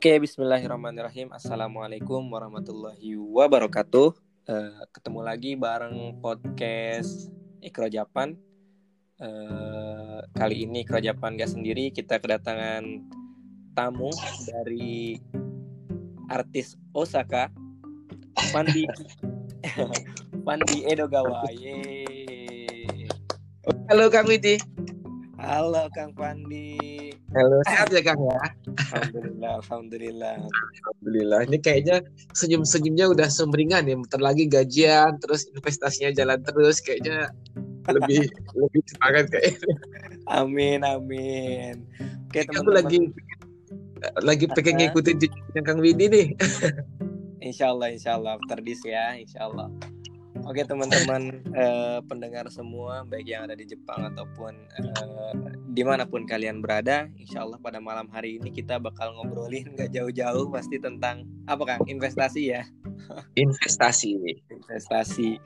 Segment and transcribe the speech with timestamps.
[0.00, 1.28] Oke, Bismillahirrahmanirrahim.
[1.28, 4.16] Assalamualaikum warahmatullahi wabarakatuh.
[4.48, 7.28] Uh, ketemu lagi bareng podcast
[7.60, 8.32] Ikro Japan.
[9.20, 12.80] Uh, kali ini Ikro Japan gak sendiri, kita kedatangan
[13.76, 14.08] tamu
[14.48, 15.20] dari
[16.32, 17.52] artis Osaka,
[18.56, 18.88] Pandi
[20.48, 21.44] Pandi Edogawa.
[21.52, 23.04] Yeay.
[23.92, 24.56] Halo Kang Widi.
[25.36, 27.12] Halo Kang Pandi.
[27.36, 28.40] Halo, sehat ya Kang ya?
[28.80, 30.34] Alhamdulillah, alhamdulillah.
[30.40, 31.40] Alhamdulillah.
[31.48, 31.96] Ini kayaknya
[32.32, 33.96] senyum-senyumnya udah sumringah nih.
[34.00, 36.80] Bentar lagi gajian, terus investasinya jalan terus.
[36.80, 37.30] Kayaknya
[37.92, 38.30] lebih
[38.60, 39.74] lebih semangat kayaknya.
[40.30, 41.84] Amin, amin.
[42.30, 42.74] Oke, teman-teman.
[42.74, 42.98] lagi
[44.24, 45.16] lagi pengen ngikutin
[45.56, 46.26] yang Kang Widi nih.
[47.40, 48.36] Insya Allah, insya Allah.
[48.52, 49.72] Terdis ya, insya Allah.
[50.50, 54.50] Oke teman-teman eh, pendengar semua baik yang ada di Jepang ataupun
[54.82, 55.32] eh,
[55.70, 59.94] di mana pun kalian berada, insya Allah pada malam hari ini kita bakal ngobrolin nggak
[59.94, 62.66] jauh-jauh pasti tentang apa kang investasi ya.
[63.38, 64.18] Investasi.
[64.50, 65.38] investasi.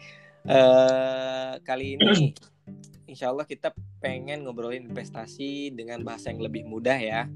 [0.49, 2.33] Eh, kali ini
[3.13, 7.29] insya Allah kita pengen ngobrolin investasi dengan bahasa yang lebih mudah ya.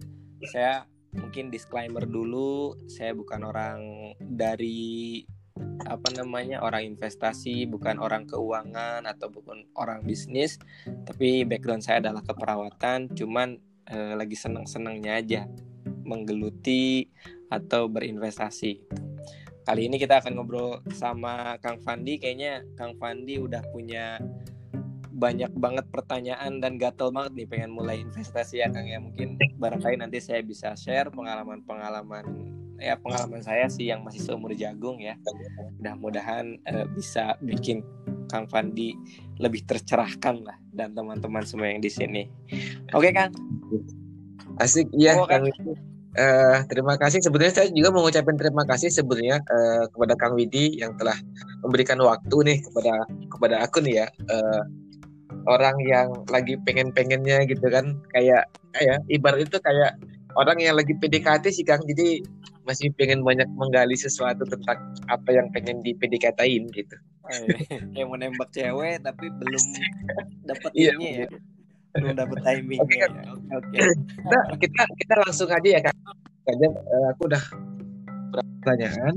[0.49, 3.81] Saya mungkin disclaimer dulu, saya bukan orang
[4.25, 5.21] dari
[5.87, 10.61] apa namanya orang investasi bukan orang keuangan atau bukan orang bisnis.
[10.85, 15.43] Tapi background saya adalah keperawatan cuman eh, lagi seneng senengnya aja
[16.05, 17.09] menggeluti
[17.49, 18.85] atau berinvestasi.
[19.69, 22.17] Kali ini kita akan ngobrol sama Kang Fandi.
[22.17, 24.17] Kayaknya Kang Fandi udah punya
[25.19, 28.97] banyak banget pertanyaan dan gatel banget nih pengen mulai investasi ya Kang ya.
[28.97, 32.25] Mungkin barangkali nanti saya bisa share pengalaman-pengalaman
[32.79, 35.19] ya pengalaman saya sih yang masih seumur jagung ya
[35.79, 37.83] mudah-mudahan uh, bisa bikin
[38.31, 38.95] Kang Fandi
[39.43, 42.31] lebih tercerahkan lah dan teman-teman semua yang di sini
[42.95, 43.35] oke Kang
[44.63, 45.47] asik iya oh, Kang
[46.19, 47.23] Uh, terima kasih.
[47.23, 51.15] Sebenarnya saya juga mau ngucapin terima kasih sebenarnya uh, kepada Kang Widi yang telah
[51.63, 54.07] memberikan waktu nih kepada kepada aku nih ya.
[54.27, 54.63] Uh,
[55.47, 59.95] orang yang lagi pengen-pengennya gitu kan kayak kayak ibarat itu kayak
[60.35, 61.87] orang yang lagi PDKT sih Kang.
[61.87, 62.27] Jadi
[62.69, 64.77] masih pengen banyak menggali sesuatu tentang
[65.09, 66.97] apa yang pengen di gitu.
[67.97, 69.65] Kayak mau nembak cewek tapi belum
[70.45, 71.29] dapat iya, ini ya.
[71.97, 72.81] Belum dapat timing.
[72.85, 72.93] Oke.
[72.93, 73.09] Okay, ya.
[73.57, 73.81] Okay.
[74.29, 75.97] Nah, kita kita langsung aja ya Kak.
[76.49, 77.45] Aja uh, aku udah
[78.37, 79.17] pertanyaan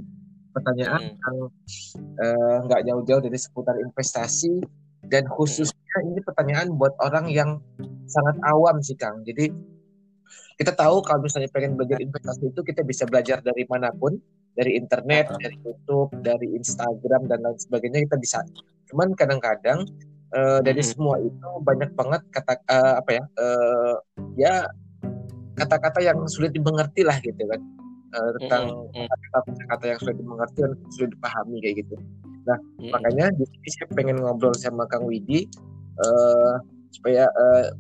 [0.51, 1.19] pertanyaan hmm.
[1.19, 1.37] yang
[2.19, 4.63] uh, nggak jauh-jauh dari seputar investasi
[5.07, 7.59] dan khususnya ini pertanyaan buat orang yang
[8.07, 9.23] sangat awam sih Kang.
[9.23, 9.51] Jadi
[10.59, 14.19] kita tahu kalau misalnya pengen belajar investasi itu kita bisa belajar dari mana pun.
[14.51, 18.43] Dari internet dari YouTube dari Instagram dan lain sebagainya kita bisa.
[18.91, 19.87] Cuman kadang-kadang
[20.35, 20.91] uh, dari hmm.
[20.91, 23.95] semua itu banyak banget kata uh, apa ya uh,
[24.35, 24.53] ya
[25.55, 27.63] kata-kata yang sulit dimengerti lah gitu kan.
[28.11, 28.63] Uh, tentang
[29.31, 31.95] kata-kata yang sulit dimengerti dan sulit dipahami kayak gitu.
[32.43, 32.91] Nah hmm.
[32.91, 35.47] makanya di sini saya pengen ngobrol sama Kang Widi
[35.95, 36.59] uh,
[36.91, 37.71] supaya uh,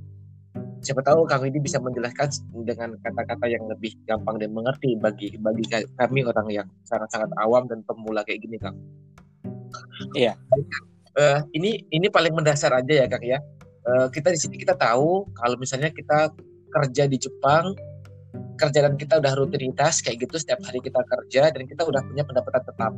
[0.81, 2.29] siapa tahu Kang Widi bisa menjelaskan
[2.65, 5.63] dengan kata-kata yang lebih gampang dan mengerti bagi bagi
[5.97, 8.75] kami orang yang sangat-sangat awam dan pemula kayak gini Kang.
[10.17, 10.33] Iya.
[11.15, 13.37] Uh, ini ini paling mendasar aja ya Kang ya.
[13.85, 16.33] Uh, kita di sini kita tahu kalau misalnya kita
[16.73, 17.77] kerja di Jepang
[18.55, 22.61] kerjaan kita udah rutinitas kayak gitu setiap hari kita kerja dan kita udah punya pendapatan
[22.63, 22.93] tetap.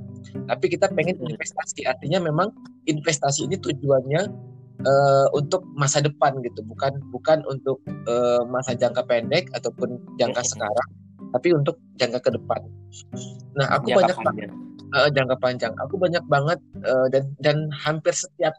[0.51, 2.51] Tapi kita pengen investasi, artinya memang
[2.85, 4.21] investasi ini tujuannya
[4.85, 6.61] uh, untuk masa depan gitu.
[6.63, 10.89] Bukan bukan untuk uh, masa jangka pendek ataupun jangka sekarang
[11.33, 12.61] tapi untuk jangka ke depan.
[13.57, 14.49] Nah aku jangka banyak banget
[14.93, 15.73] uh, jangka panjang.
[15.81, 18.53] Aku banyak banget uh, dan dan hampir setiap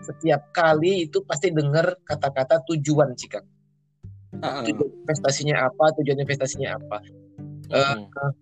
[0.00, 3.44] setiap kali itu pasti dengar kata-kata tujuan sih kang
[4.40, 4.64] uh-uh.
[4.64, 6.98] tujuan investasinya apa tujuan investasinya apa.
[7.68, 8.32] Uh, uh,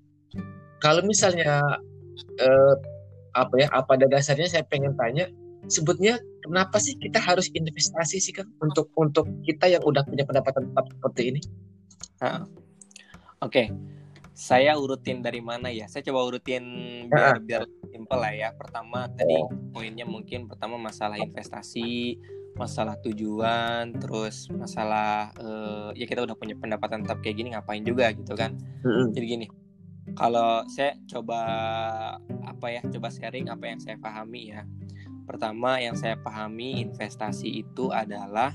[0.78, 1.82] kalau misalnya
[2.38, 2.74] uh,
[3.32, 5.26] apa ya apa ada dasarnya saya pengen tanya
[5.70, 10.70] sebutnya kenapa sih kita harus investasi sih kan untuk untuk kita yang udah punya pendapatan
[10.70, 11.40] tetap seperti ini?
[12.22, 12.38] Oke,
[13.42, 13.66] okay.
[14.34, 15.90] saya urutin dari mana ya?
[15.90, 16.62] Saya coba urutin
[17.10, 18.48] biar biar simpel lah ya.
[18.54, 19.50] Pertama tadi oh.
[19.74, 22.18] poinnya mungkin pertama masalah investasi,
[22.54, 28.14] masalah tujuan, terus masalah uh, ya kita udah punya pendapatan tetap kayak gini ngapain juga
[28.14, 28.54] gitu kan?
[29.10, 29.46] Jadi gini,
[30.14, 31.38] kalau saya coba
[32.46, 32.82] apa ya?
[32.86, 34.62] Coba sharing apa yang saya pahami ya
[35.22, 38.54] Pertama yang saya pahami investasi itu adalah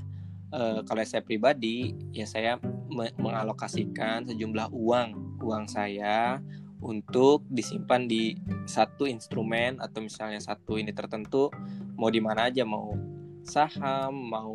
[0.52, 6.40] uh, kalau saya pribadi ya saya me mengalokasikan sejumlah uang uang saya
[6.78, 11.50] untuk disimpan di satu instrumen atau misalnya satu ini tertentu
[11.98, 12.94] mau di mana aja mau
[13.42, 14.54] saham mau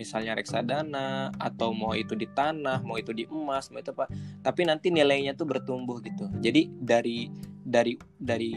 [0.00, 4.08] misalnya reksadana atau mau itu di tanah, mau itu di emas, mau itu apa.
[4.40, 6.32] Tapi nanti nilainya tuh bertumbuh gitu.
[6.40, 7.28] Jadi dari
[7.60, 8.56] dari dari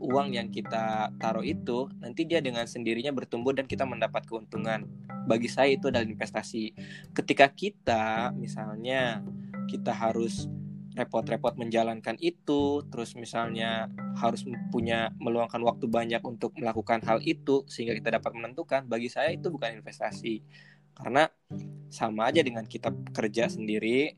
[0.00, 4.88] uang yang kita taruh itu nanti dia dengan sendirinya bertumbuh dan kita mendapat keuntungan.
[5.28, 6.72] Bagi saya itu adalah investasi.
[7.12, 9.20] Ketika kita misalnya
[9.68, 10.48] kita harus
[10.92, 13.88] repot-repot menjalankan itu, terus misalnya
[14.20, 19.32] harus punya meluangkan waktu banyak untuk melakukan hal itu sehingga kita dapat menentukan, bagi saya
[19.32, 20.44] itu bukan investasi.
[20.92, 21.24] Karena
[21.88, 24.12] sama aja dengan kita kerja sendiri,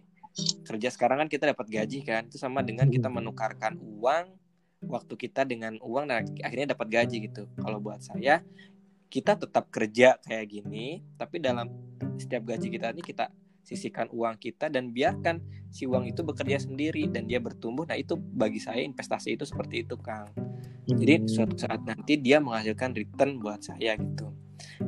[0.67, 4.35] kerja sekarang kan kita dapat gaji kan, itu sama dengan kita menukarkan uang
[4.85, 7.47] waktu kita dengan uang dan akhirnya dapat gaji gitu.
[7.57, 8.43] Kalau buat saya
[9.09, 11.71] kita tetap kerja kayak gini, tapi dalam
[12.19, 13.31] setiap gaji kita ini kita
[13.65, 15.41] sisihkan uang kita dan biarkan
[15.73, 17.89] si uang itu bekerja sendiri dan dia bertumbuh.
[17.89, 20.29] Nah, itu bagi saya investasi itu seperti itu, Kang.
[20.85, 21.27] Jadi hmm.
[21.27, 24.31] suatu saat nanti dia menghasilkan return buat saya gitu.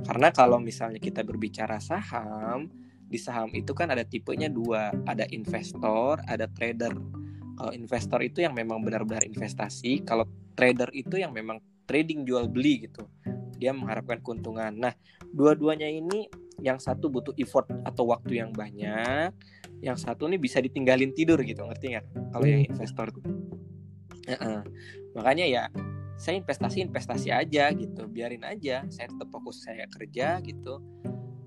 [0.05, 2.69] Karena kalau misalnya kita berbicara saham,
[3.07, 6.93] di saham itu kan ada tipenya dua, ada investor, ada trader.
[7.57, 12.91] Kalau investor itu yang memang benar-benar investasi, kalau trader itu yang memang trading jual beli
[12.91, 13.09] gitu.
[13.57, 14.77] Dia mengharapkan keuntungan.
[14.77, 14.93] Nah,
[15.33, 16.29] dua-duanya ini
[16.65, 19.29] yang satu butuh effort atau waktu yang banyak
[19.85, 22.07] yang satu ini bisa ditinggalin tidur gitu ngerti nggak?
[22.33, 23.25] Kalau yang investor tuh.
[24.27, 24.61] Uh -uh.
[25.15, 25.63] makanya ya
[26.19, 28.09] saya investasi investasi aja gitu.
[28.09, 30.81] Biarin aja saya tetap fokus saya kerja gitu.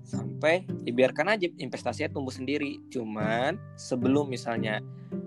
[0.06, 2.80] Sampai dibiarkan aja investasinya tumbuh sendiri.
[2.88, 4.80] Cuman sebelum misalnya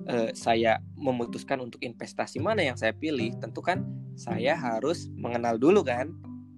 [0.09, 3.83] uh, saya memutuskan untuk investasi mana yang saya pilih tentu kan
[4.15, 6.09] saya harus mengenal dulu kan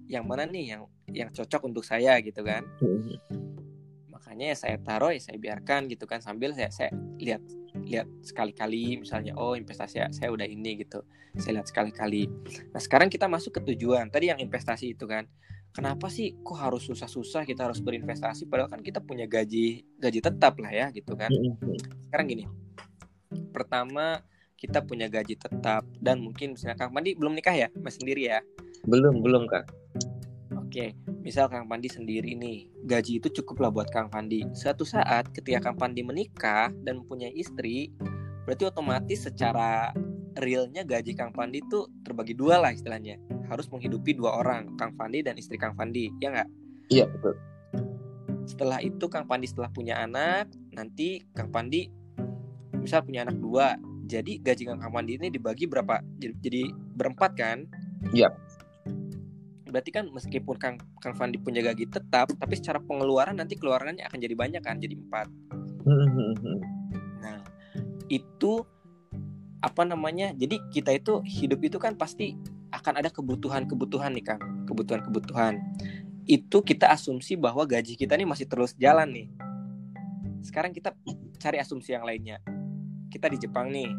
[0.06, 2.66] yang mana nih yang yang cocok untuk saya gitu kan.
[4.10, 6.18] Makanya ya saya taruh ya saya biarkan gitu kan.
[6.18, 7.42] Sambil saya saya lihat
[7.86, 11.02] lihat sekali-kali misalnya oh investasi saya udah ini gitu.
[11.38, 12.26] Saya lihat sekali-kali.
[12.72, 14.10] Nah sekarang kita masuk ke tujuan.
[14.10, 15.28] Tadi yang investasi itu kan.
[15.76, 18.48] Kenapa sih kok harus susah-susah kita harus berinvestasi?
[18.48, 21.28] Padahal kan kita punya gaji gaji tetap lah ya gitu kan.
[22.08, 22.44] Sekarang gini.
[23.52, 24.24] Pertama
[24.56, 25.84] kita punya gaji tetap.
[26.00, 27.68] Dan mungkin misalnya Kang Pandi belum nikah ya?
[27.76, 28.40] Mas sendiri ya?
[28.88, 29.68] Belum belum Kang
[30.76, 30.92] Oke,
[31.24, 34.44] misal Kang Pandi sendiri nih, gaji itu cukup lah buat Kang Pandi.
[34.52, 37.96] Suatu saat ketika Kang Pandi menikah dan mempunyai istri,
[38.44, 39.96] berarti otomatis secara
[40.36, 43.16] realnya gaji Kang Pandi itu terbagi dua lah istilahnya.
[43.48, 46.48] Harus menghidupi dua orang, Kang Pandi dan istri Kang Pandi, ya nggak?
[46.92, 47.40] Iya betul.
[48.44, 51.88] Setelah itu Kang Pandi setelah punya anak, nanti Kang Pandi
[52.76, 56.04] misal punya anak dua, jadi gaji Kang Pandi ini dibagi berapa?
[56.20, 57.64] Jadi, jadi berempat kan?
[58.12, 58.28] Iya
[59.66, 64.18] berarti kan meskipun Kang Kang Fandi punya gaji tetap, tapi secara pengeluaran nanti keluarannya akan
[64.18, 65.26] jadi banyak kan, jadi empat.
[67.22, 67.42] Nah,
[68.06, 68.62] itu
[69.62, 70.30] apa namanya?
[70.34, 72.38] Jadi kita itu hidup itu kan pasti
[72.70, 75.58] akan ada kebutuhan-kebutuhan nih Kang, kebutuhan-kebutuhan.
[76.26, 79.26] Itu kita asumsi bahwa gaji kita nih masih terus jalan nih.
[80.42, 80.94] Sekarang kita
[81.38, 82.38] cari asumsi yang lainnya.
[83.10, 83.90] Kita di Jepang nih,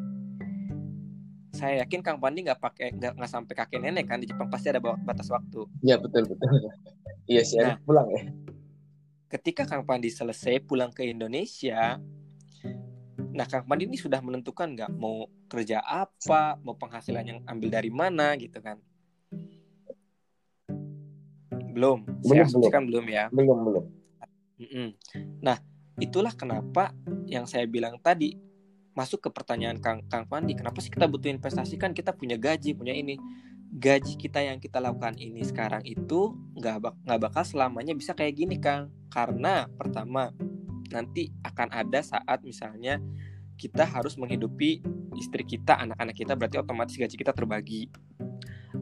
[1.58, 4.70] saya yakin Kang Pandi nggak pakai nggak nggak sampai kakek nenek kan di Jepang pasti
[4.70, 5.66] ada batas waktu.
[5.82, 6.46] Iya betul betul.
[7.28, 8.24] Iya sih nah, pulang ya.
[9.28, 12.00] Ketika Kang Pandi selesai pulang ke Indonesia,
[13.36, 17.92] nah Kang Pandi ini sudah menentukan nggak mau kerja apa, mau penghasilan yang ambil dari
[17.92, 18.80] mana gitu kan?
[21.76, 22.08] Belum.
[22.24, 22.72] Belum saya belum.
[22.72, 23.26] kan belum ya.
[23.28, 23.86] Belum belum.
[25.44, 25.60] Nah
[26.00, 26.96] itulah kenapa
[27.28, 28.47] yang saya bilang tadi
[28.98, 32.74] masuk ke pertanyaan Kang Kang Pandi, kenapa sih kita butuh investasi kan kita punya gaji,
[32.74, 33.22] punya ini.
[33.68, 38.34] Gaji kita yang kita lakukan ini sekarang itu nggak bak nggak bakal selamanya bisa kayak
[38.34, 38.90] gini Kang.
[39.14, 40.34] Karena pertama
[40.90, 42.98] nanti akan ada saat misalnya
[43.60, 44.82] kita harus menghidupi
[45.20, 47.92] istri kita, anak-anak kita berarti otomatis gaji kita terbagi.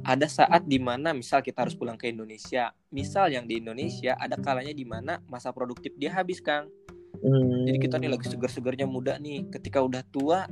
[0.06, 4.38] Ada saat di mana misal kita harus pulang ke Indonesia, misal yang di Indonesia ada
[4.38, 6.70] kalanya di mana masa produktif dia habis Kang
[7.22, 7.66] Hmm.
[7.68, 9.48] Jadi kita nih lagi segar-segarnya muda nih.
[9.52, 10.50] Ketika udah tua,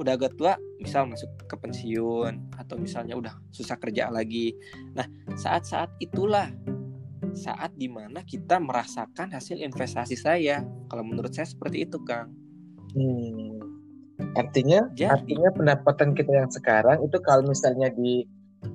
[0.00, 4.56] udah agak tua, misal masuk ke pensiun atau misalnya udah susah kerja lagi.
[4.96, 6.50] Nah, saat-saat itulah
[7.32, 10.60] saat di mana kita merasakan hasil investasi saya.
[10.92, 12.32] Kalau menurut saya seperti itu, Kang.
[12.92, 13.60] Hmm.
[14.36, 18.24] Artinya, Jadi, artinya pendapatan kita yang sekarang itu kalau misalnya di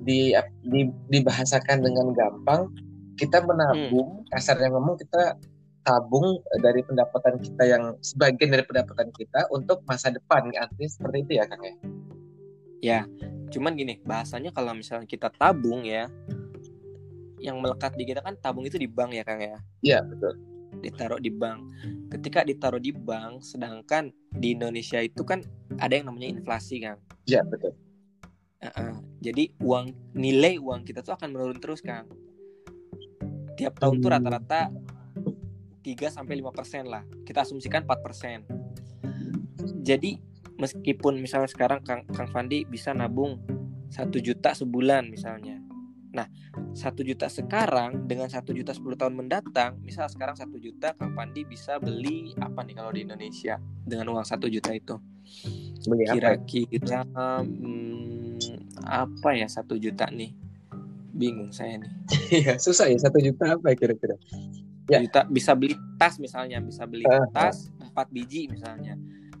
[0.04, 0.36] di,
[0.68, 2.68] di dibahasakan dengan gampang,
[3.16, 4.28] kita menabung, hmm.
[4.30, 5.40] kasarnya ngomong kita
[5.88, 11.16] tabung eh, dari pendapatan kita yang sebagian dari pendapatan kita untuk masa depan artinya seperti
[11.24, 11.74] itu ya Kang ya?
[12.78, 13.00] Ya
[13.48, 16.12] cuman gini bahasanya kalau misalnya kita tabung ya
[17.40, 19.56] yang melekat di kita kan tabung itu di bank ya Kang ya?
[19.80, 20.36] Iya betul.
[20.84, 21.64] Ditaruh di bank.
[22.12, 25.40] Ketika ditaruh di bank sedangkan di Indonesia itu kan
[25.80, 27.00] ada yang namanya inflasi Kang.
[27.24, 27.72] Iya betul.
[28.58, 28.94] Uh -uh.
[29.22, 32.10] jadi uang nilai uang kita tuh akan menurun terus Kang.
[33.54, 34.02] Tiap tahun hmm.
[34.02, 34.60] tuh rata-rata
[35.88, 37.00] 3 sampai 5% lah.
[37.24, 38.44] Kita asumsikan 4%.
[39.80, 40.20] Jadi
[40.60, 43.40] meskipun misalnya sekarang Kang, Kang Fandi bisa nabung
[43.88, 45.56] satu juta sebulan misalnya.
[46.12, 46.28] Nah,
[46.76, 51.48] satu juta sekarang dengan satu juta 10 tahun mendatang, misal sekarang satu juta Kang Fandi
[51.48, 54.96] bisa beli apa nih kalau di Indonesia dengan uang satu juta itu?
[55.88, 56.36] Beli apa?
[56.44, 58.36] Kira-kira hmm,
[58.84, 60.36] apa ya satu juta nih?
[61.16, 61.92] Bingung saya nih.
[62.28, 64.20] Iya, susah ya satu juta apa kira-kira?
[64.88, 65.04] Ya.
[65.04, 68.96] Juta bisa beli tas misalnya, bisa beli Ah, tas empat biji misalnya.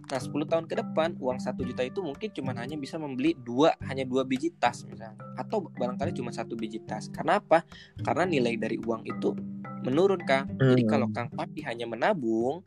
[0.08, 3.76] Nah, 10 tahun ke depan uang satu juta itu mungkin cuma hanya bisa membeli dua
[3.84, 7.12] hanya dua biji tas misalnya atau barangkali cuma satu biji tas.
[7.12, 7.60] Karena apa?
[8.00, 9.36] Karena nilai dari uang itu
[9.84, 10.48] menurun, Kang.
[10.56, 10.90] Jadi Hmm.
[10.90, 12.64] kalau Kang Pandi hanya menabung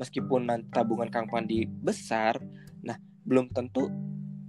[0.00, 2.40] meskipun nanti tabungan Kang Pandi besar,
[2.80, 2.96] nah
[3.28, 3.92] belum tentu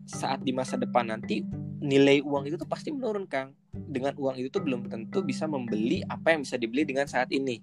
[0.08, 1.44] saat di masa depan nanti
[1.84, 3.52] nilai uang itu tuh pasti menurun, Kang.
[3.74, 7.58] Dengan uang itu tuh belum tentu bisa membeli apa yang bisa dibeli dengan saat ini.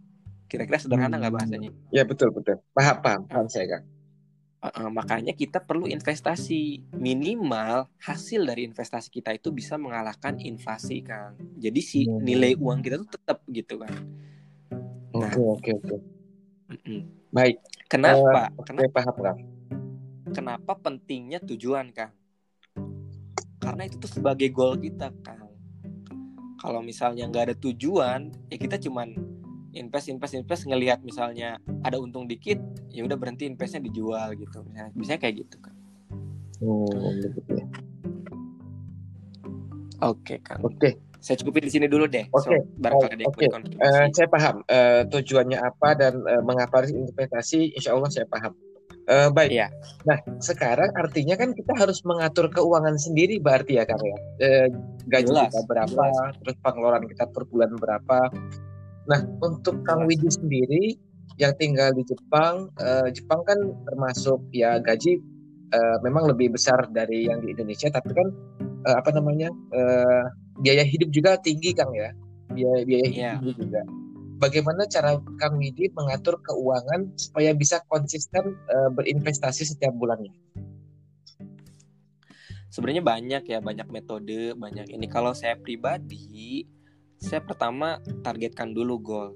[0.45, 1.71] Kira-kira sederhana nggak bahasanya?
[1.89, 2.59] Ya betul betul.
[2.75, 3.85] Paham paham, paham saya Kang.
[4.61, 11.01] Uh, uh, makanya kita perlu investasi minimal hasil dari investasi kita itu bisa mengalahkan inflasi
[11.01, 12.21] kan jadi si Hmm.
[12.21, 13.89] nilai uang kita tuh tetap gitu kan
[15.17, 15.33] Nah.
[15.33, 15.97] Oke oke oke.
[17.33, 17.57] Baik.
[17.89, 19.39] kenapa Oke kenapa paham Kang.
[20.29, 22.13] kenapa pentingnya tujuan kan
[23.57, 25.41] karena itu tuh sebagai goal kita kan
[26.61, 29.17] kalau misalnya nggak ada tujuan ya kita cuman
[29.73, 32.61] invest invest invest ngelihat misalnya ada untung dikit
[32.93, 35.75] ya udah berhenti investnya dijual gitu misalnya biasanya kayak gitu kan
[36.61, 37.67] begitu ya.
[40.05, 41.01] oke kan Oke.
[41.21, 42.25] saya cukupin di sini dulu deh.
[42.33, 42.49] Oke.
[42.49, 43.45] So, barangkali ada Oke.
[43.45, 43.93] mau konfirmasi.
[43.93, 47.77] Eh, saya paham eh, tujuannya apa dan eh, mengapa investasi.
[47.77, 48.57] Insya Allah saya paham.
[49.11, 49.51] Eh, baik.
[49.51, 49.69] Iya.
[50.07, 54.19] Nah, sekarang artinya kan kita harus mengatur keuangan sendiri berarti ya Kang ya.
[54.39, 54.67] Eh,
[55.11, 56.05] gaji Jelas, kita berapa,
[56.39, 58.19] terus pengeluaran kita per bulan berapa.
[59.11, 60.15] Nah, untuk Kang Jelas.
[60.15, 60.85] Widi sendiri
[61.43, 63.59] yang tinggal di Jepang, eh, Jepang kan
[63.91, 65.19] termasuk ya gaji
[65.71, 68.31] eh, memang lebih besar dari yang di Indonesia, tapi kan
[68.87, 70.25] eh, apa namanya eh,
[70.63, 72.15] biaya hidup juga tinggi Kang ya,
[72.55, 73.33] biaya biaya hidup Iya.
[73.43, 73.83] tinggi juga.
[74.41, 80.33] Bagaimana cara Kang Widi mengatur keuangan supaya bisa konsisten eh, berinvestasi setiap bulannya?
[82.73, 85.11] Sebenarnya banyak ya, banyak metode, banyak ini.
[85.11, 86.65] Kalau saya pribadi,
[87.21, 89.29] saya pertama targetkan dulu goal.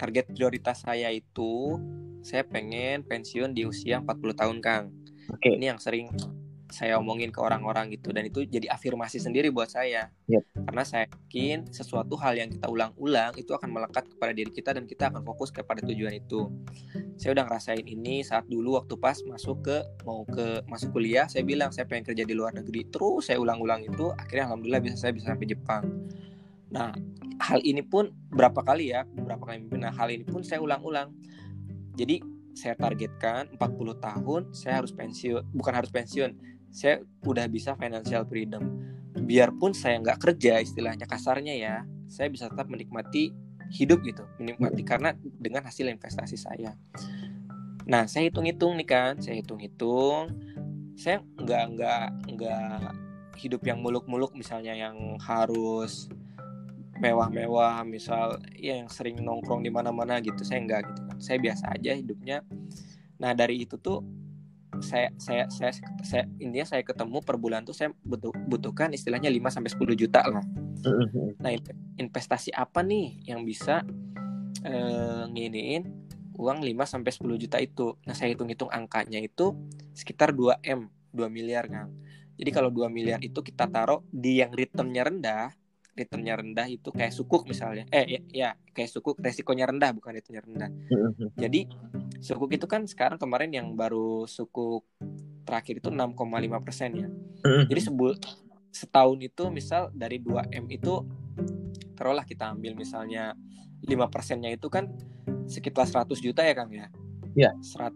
[0.00, 1.76] Target prioritas saya itu
[2.24, 4.84] saya pengen pensiun di usia 40 tahun, Kang.
[5.28, 5.52] Oke.
[5.52, 6.08] Ini yang sering
[6.70, 10.10] saya omongin ke orang-orang gitu dan itu jadi afirmasi sendiri buat saya.
[10.30, 10.42] Yep.
[10.66, 14.86] Karena saya yakin sesuatu hal yang kita ulang-ulang itu akan melekat kepada diri kita dan
[14.86, 16.48] kita akan fokus kepada tujuan itu.
[17.20, 19.76] Saya udah ngerasain ini saat dulu waktu pas masuk ke
[20.08, 22.88] mau ke masuk kuliah, saya bilang saya pengen kerja di luar negeri.
[22.88, 25.84] Terus saya ulang-ulang itu, akhirnya alhamdulillah bisa saya bisa sampai Jepang.
[26.70, 26.94] Nah,
[27.42, 29.82] hal ini pun berapa kali ya, berapa kali mimpi.
[29.82, 31.10] Nah, hal ini pun saya ulang-ulang.
[31.98, 32.22] Jadi
[32.54, 36.59] saya targetkan 40 tahun saya harus pensiun, bukan harus pensiun.
[36.70, 38.62] Saya udah bisa financial freedom.
[39.14, 43.34] Biarpun saya nggak kerja istilahnya kasarnya ya, saya bisa tetap menikmati
[43.70, 46.74] hidup gitu, menikmati karena dengan hasil investasi saya.
[47.86, 50.30] Nah, saya hitung-hitung nih kan, saya hitung-hitung,
[50.94, 52.82] saya nggak nggak nggak
[53.40, 56.12] hidup yang muluk-muluk misalnya yang harus
[57.00, 61.64] mewah-mewah misal ya yang sering nongkrong di mana-mana gitu saya enggak gitu kan saya biasa
[61.72, 62.44] aja hidupnya
[63.16, 64.04] nah dari itu tuh
[64.80, 65.72] saya saya saya
[66.02, 70.20] saya intinya saya ketemu per bulan tuh saya butuh butuhkan istilahnya 5 sampai 10 juta
[70.26, 70.44] lah.
[71.40, 73.84] Nah in- investasi apa nih yang bisa
[74.64, 75.82] eh, nginiin
[76.40, 77.96] uang 5 sampai 10 juta itu?
[78.08, 79.52] Nah saya hitung-hitung angkanya itu
[79.92, 81.92] sekitar 2 m 2 miliar Kang.
[82.40, 85.52] Jadi kalau 2 miliar itu kita taruh di yang returnnya rendah
[85.94, 87.86] returnnya rendah itu kayak sukuk misalnya.
[87.90, 90.70] Eh ya, ya kayak sukuk resikonya rendah bukan returnnya rendah.
[91.36, 91.66] Jadi
[92.22, 94.86] sukuk itu kan sekarang kemarin yang baru sukuk
[95.44, 97.08] terakhir itu 6,5 persen ya.
[97.66, 98.14] Jadi sebul
[98.70, 101.02] setahun itu misal dari 2 m itu
[101.98, 103.34] taruhlah kita ambil misalnya
[103.82, 104.88] 5 persennya itu kan
[105.50, 106.86] sekitar 100 juta ya Kang ya?
[107.34, 107.50] Iya.
[107.62, 107.94] Serat,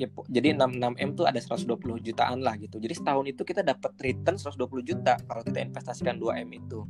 [0.00, 3.92] ya jadi 66 m tuh ada 120 jutaan lah gitu jadi setahun itu kita dapat
[4.00, 6.88] return 120 juta kalau kita investasikan 2 m itu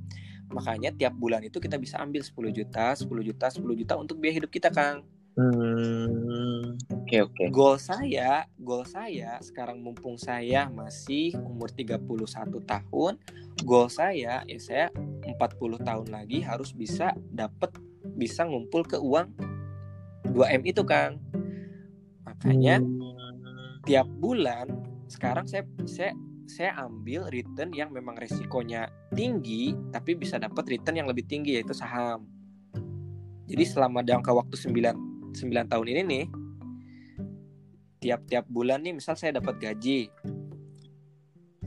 [0.54, 4.38] makanya tiap bulan itu kita bisa ambil 10 juta 10 juta 10 juta untuk biaya
[4.38, 5.02] hidup kita Kang
[5.38, 7.54] Hmm, Oke oke.
[7.54, 12.02] goal saya, goal saya sekarang mumpung saya masih umur 31
[12.66, 13.14] tahun,
[13.62, 14.90] goal saya ya saya
[15.22, 17.70] 40 tahun lagi harus bisa dapat
[18.18, 19.30] bisa ngumpul ke uang
[20.34, 21.22] 2M itu, Kang.
[22.40, 24.68] Makanya Hmm, tiap bulan
[25.08, 26.12] sekarang saya saya
[26.50, 31.72] saya ambil return yang memang resikonya tinggi tapi bisa dapat return yang lebih tinggi yaitu
[31.72, 32.26] saham.
[33.50, 36.24] Jadi selama jangka waktu 9 9 tahun ini nih
[38.00, 40.08] tiap-tiap bulan nih misal saya dapat gaji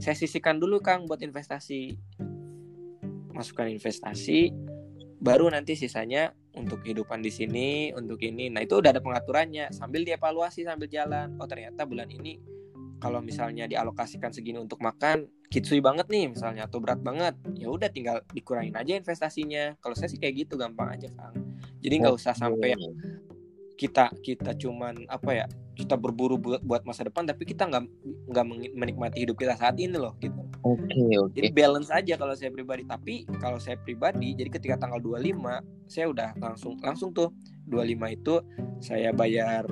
[0.02, 1.94] saya sisihkan dulu Kang buat investasi
[3.30, 4.50] masukkan investasi
[5.24, 8.52] baru nanti sisanya untuk kehidupan di sini untuk ini.
[8.52, 9.72] Nah itu udah ada pengaturannya.
[9.72, 11.40] Sambil dievaluasi sambil jalan.
[11.40, 12.36] Oh ternyata bulan ini
[13.00, 17.40] kalau misalnya dialokasikan segini untuk makan kitsui banget nih misalnya atau berat banget.
[17.56, 19.80] Ya udah tinggal dikurangin aja investasinya.
[19.80, 21.56] Kalau saya sih kayak gitu gampang aja Kang.
[21.80, 22.76] Jadi nggak usah sampai
[23.80, 27.84] kita kita cuman apa ya kita berburu buat, buat masa depan tapi kita nggak
[28.30, 30.38] nggak menikmati hidup kita saat ini loh gitu.
[30.62, 31.34] Oke okay, oke.
[31.34, 31.36] Okay.
[31.42, 32.82] Jadi balance aja kalau saya pribadi.
[32.86, 37.34] Tapi kalau saya pribadi jadi ketika tanggal 25 saya udah langsung langsung tuh
[37.68, 38.34] 25 itu
[38.78, 39.66] saya bayar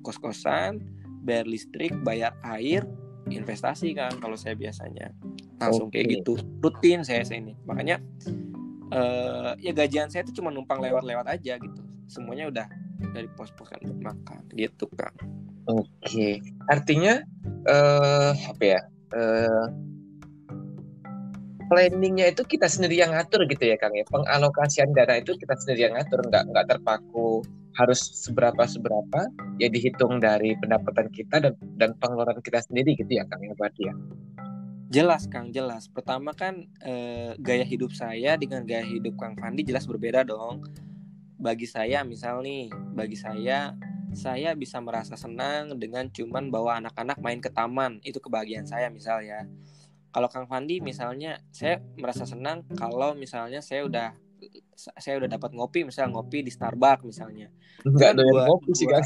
[0.00, 0.80] kos-kosan,
[1.24, 2.84] bayar listrik, bayar air,
[3.28, 5.12] investasi kan kalau saya biasanya.
[5.60, 6.04] Langsung okay.
[6.04, 6.40] kayak gitu.
[6.64, 7.52] Rutin saya ini.
[7.68, 8.00] Makanya
[8.92, 11.80] uh, ya gajian saya itu cuma numpang lewat-lewat aja gitu.
[12.08, 12.66] Semuanya udah
[13.12, 15.12] dari pos-pos kan buat makan gitu kan
[15.66, 15.88] oke.
[16.04, 16.38] Okay.
[16.70, 17.20] artinya
[17.66, 18.80] uh, apa ya
[19.16, 19.66] uh,
[21.68, 24.04] planningnya itu kita sendiri yang ngatur gitu ya kang ya?
[24.08, 27.42] Pengalokasian dana itu kita sendiri yang ngatur nggak nggak terpaku
[27.74, 29.26] harus seberapa seberapa
[29.58, 33.90] ya dihitung dari pendapatan kita dan dan pengeluaran kita sendiri gitu ya kang ya berarti
[33.90, 33.94] ya?
[34.92, 35.90] Jelas kang jelas.
[35.90, 40.62] Pertama kan eh, gaya hidup saya dengan gaya hidup kang Fandi jelas berbeda dong
[41.44, 43.76] bagi saya misal nih bagi saya
[44.16, 47.98] saya bisa merasa senang dengan cuman bawa anak-anak main ke taman.
[48.00, 49.44] Itu kebahagiaan saya misal ya.
[50.14, 54.14] Kalau Kang Fandi misalnya saya merasa senang kalau misalnya saya udah
[54.78, 57.50] saya udah dapat ngopi misal ngopi di Starbucks misalnya.
[57.82, 59.04] Nggak doyan ngopi sih kan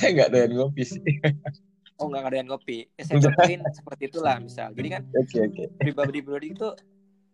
[0.16, 1.04] nggak doyan ngopi sih.
[2.00, 2.88] Oh nggak doyan ngopi.
[2.96, 4.72] Ya, saya mungkin seperti itulah misal.
[4.72, 5.66] Jadi kan okay, okay.
[5.76, 6.68] pribadi-pribadi itu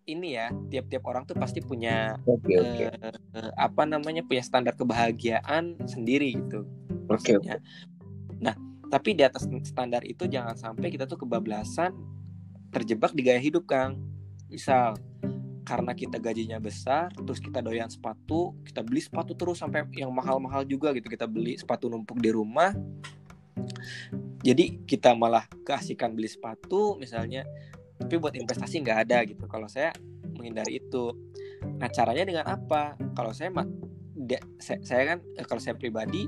[0.08, 2.88] ini ya tiap-tiap orang tuh pasti punya okay, okay.
[3.36, 6.64] Uh, apa namanya punya standar kebahagiaan sendiri gitu
[7.10, 7.34] Oke.
[7.42, 7.58] Okay,
[8.38, 8.54] Nah
[8.86, 11.90] tapi di atas standar itu jangan sampai kita tuh kebablasan
[12.70, 13.98] terjebak di gaya hidup Kang.
[14.46, 14.94] Misal
[15.66, 20.62] karena kita gajinya besar, terus kita doyan sepatu, kita beli sepatu terus sampai yang mahal-mahal
[20.62, 21.10] juga gitu.
[21.10, 22.70] Kita beli sepatu numpuk di rumah.
[24.40, 27.44] Jadi kita malah keasikan beli sepatu misalnya
[28.00, 29.44] tapi buat investasi nggak ada gitu.
[29.46, 29.92] Kalau saya
[30.34, 31.12] menghindari itu.
[31.78, 32.96] Nah caranya dengan apa?
[33.12, 33.52] Kalau saya
[34.58, 36.24] saya, saya kan eh, kalau saya pribadi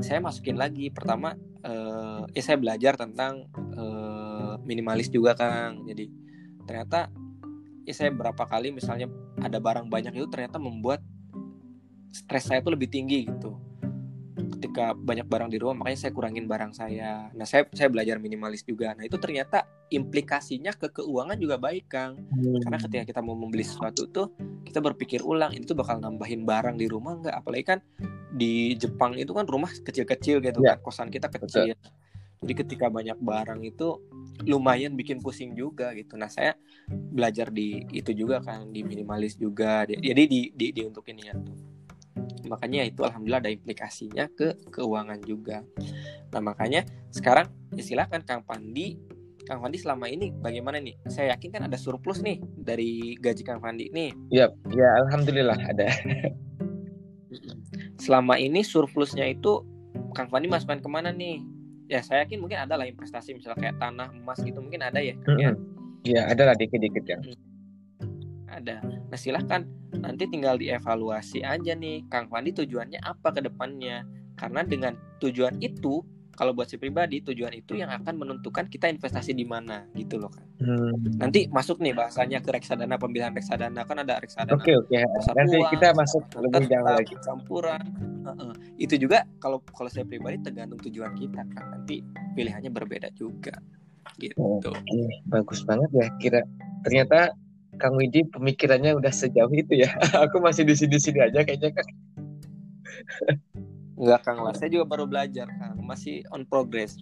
[0.00, 0.88] saya masukin lagi.
[0.88, 5.84] Pertama eh, ya saya belajar tentang eh, minimalis juga kang.
[5.84, 6.08] Jadi
[6.64, 7.12] ternyata
[7.84, 9.12] ya saya berapa kali misalnya
[9.44, 11.04] ada barang banyak itu ternyata membuat
[12.14, 13.60] stres saya tuh lebih tinggi gitu
[14.64, 17.28] ketika banyak barang di rumah makanya saya kurangin barang saya.
[17.36, 18.96] Nah saya saya belajar minimalis juga.
[18.96, 22.16] Nah itu ternyata implikasinya ke keuangan juga baik kang.
[22.32, 22.64] Hmm.
[22.64, 24.32] karena ketika kita mau membeli sesuatu tuh
[24.64, 27.34] kita berpikir ulang ini tuh bakal nambahin barang di rumah nggak?
[27.44, 27.78] Apalagi kan
[28.32, 30.80] di Jepang itu kan rumah kecil-kecil gitu ya.
[30.80, 31.76] kan kosan kita kecil.
[31.76, 31.92] Betul.
[32.44, 34.04] jadi ketika banyak barang itu
[34.44, 36.16] lumayan bikin pusing juga gitu.
[36.16, 36.56] Nah saya
[36.88, 39.84] belajar di itu juga kan di minimalis juga.
[39.84, 41.73] Jadi di di, di untuk ini ya tuh
[42.46, 45.64] makanya itu alhamdulillah ada implikasinya ke keuangan juga.
[46.30, 48.98] Nah makanya sekarang ya silakan Kang Pandi
[49.44, 50.96] Kang Pandi selama ini bagaimana nih?
[51.12, 54.10] Saya yakin kan ada surplus nih dari gaji Kang Pandi nih.
[54.32, 55.88] Ya ya alhamdulillah ada.
[58.00, 59.60] Selama ini surplusnya itu
[60.16, 61.44] Kang Pandi masukkan ke mana nih?
[61.92, 65.12] Ya saya yakin mungkin ada lah investasi misalnya kayak tanah emas gitu mungkin ada ya
[65.36, 65.52] ya?
[66.04, 67.18] Ya ada lah dikit-dikit ya.
[68.48, 68.80] Ada.
[68.80, 69.68] Nah silahkan
[70.00, 74.02] nanti tinggal dievaluasi aja nih Kang Fandi tujuannya apa ke depannya
[74.34, 76.02] karena dengan tujuan itu
[76.34, 80.28] kalau buat si pribadi tujuan itu yang akan menentukan kita investasi di mana gitu loh
[80.34, 80.42] kan.
[80.58, 80.98] Hmm.
[81.22, 84.58] Nanti masuk nih bahasanya ke reksadana pemilihan reksadana kan ada reksadana.
[84.58, 84.98] Oke oke.
[85.38, 87.14] Nanti kita masuk lebih jauh lagi.
[87.22, 87.82] Campuran.
[88.26, 88.52] Uh -uh.
[88.76, 92.02] Itu juga kalau kalau saya pribadi tergantung tujuan kita kan nanti
[92.34, 93.54] pilihannya berbeda juga.
[94.18, 94.36] Gitu.
[94.36, 96.06] Oke, bagus banget ya.
[96.18, 96.40] Kira
[96.82, 97.32] ternyata
[97.78, 99.90] Kang Widi pemikirannya udah sejauh itu ya.
[100.28, 101.90] Aku masih di sini-sini aja kayaknya Kang.
[103.94, 106.98] Enggak Kang lah, saya juga baru belajar Kang, masih on progress.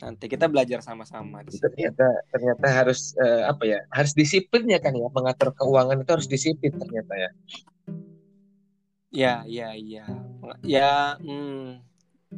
[0.00, 1.42] Nanti kita belajar sama-sama.
[1.44, 3.78] Ternyata ternyata harus uh, apa ya?
[3.90, 7.30] Harus disiplin ya kan ya, mengatur keuangan itu harus disiplin ternyata ya.
[9.10, 10.06] Ya, ya, ya.
[10.62, 11.82] Ya, hmm,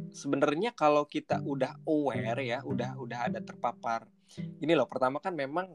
[0.09, 4.09] sebenarnya kalau kita udah aware ya, udah udah ada terpapar.
[4.33, 5.69] Ini loh, pertama kan memang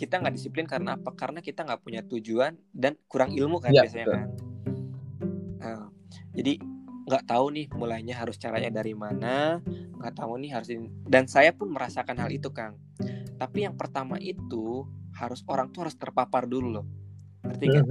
[0.00, 1.12] kita nggak disiplin karena apa?
[1.12, 4.16] Karena kita nggak punya tujuan dan kurang ilmu kan ya, biasanya betul.
[4.16, 4.28] kan?
[5.60, 5.84] Nah,
[6.32, 6.52] jadi
[7.04, 9.60] nggak tahu nih mulainya harus caranya dari mana
[10.00, 10.72] nggak tahu nih harus
[11.04, 12.80] dan saya pun merasakan hal itu kang.
[13.36, 14.88] Tapi yang pertama itu
[15.20, 16.86] harus orang tuh harus terpapar dulu loh.
[17.44, 17.84] Ngerti kan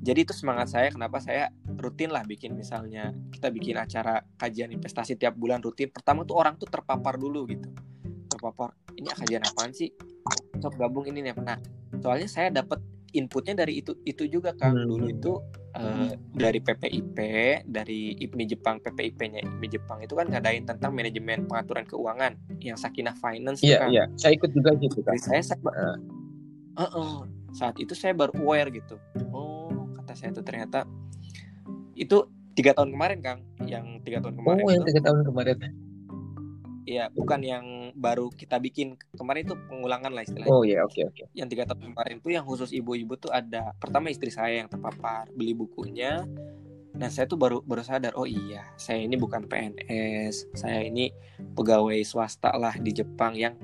[0.00, 5.16] jadi itu semangat saya kenapa saya rutin lah bikin misalnya kita bikin acara kajian investasi
[5.20, 5.92] tiap bulan rutin.
[5.92, 7.68] Pertama tuh orang tuh terpapar dulu gitu.
[8.32, 9.92] Terpapar ini kajian apaan sih
[10.60, 11.58] sok gabung ini nih nah
[11.98, 12.80] soalnya saya dapat
[13.12, 14.74] inputnya dari itu itu juga kang.
[14.74, 14.86] Hmm.
[14.86, 15.32] dulu itu
[15.74, 17.18] uh, dari PPIP
[17.66, 23.14] dari IPMI Jepang PPIP-nya IPMI Jepang itu kan ngadain tentang manajemen pengaturan keuangan yang Sakinah
[23.18, 23.88] Finance iya kan.
[23.90, 24.04] iya.
[24.14, 25.98] Saya ikut juga gitu kan saya saya uh.
[26.78, 27.14] Uh -uh.
[27.50, 28.94] saat itu saya baru aware gitu.
[29.34, 30.86] Oh kata saya itu ternyata
[31.98, 33.40] itu tiga tahun kemarin kang.
[33.66, 35.56] Yang tiga tahun kemarin oh yang tiga tahun kemarin
[36.88, 40.52] Iya, bukan yang baru kita bikin kemarin itu pengulangan lah istilahnya.
[40.52, 41.14] Oh iya, oke okay, oke.
[41.16, 41.26] Okay.
[41.36, 45.28] Yang tiga tahun kemarin itu yang khusus ibu-ibu tuh ada pertama istri saya yang terpapar
[45.36, 46.24] beli bukunya,
[46.96, 51.12] dan saya tuh baru baru sadar oh iya saya ini bukan PNS, saya ini
[51.54, 53.54] pegawai swasta lah di Jepang yang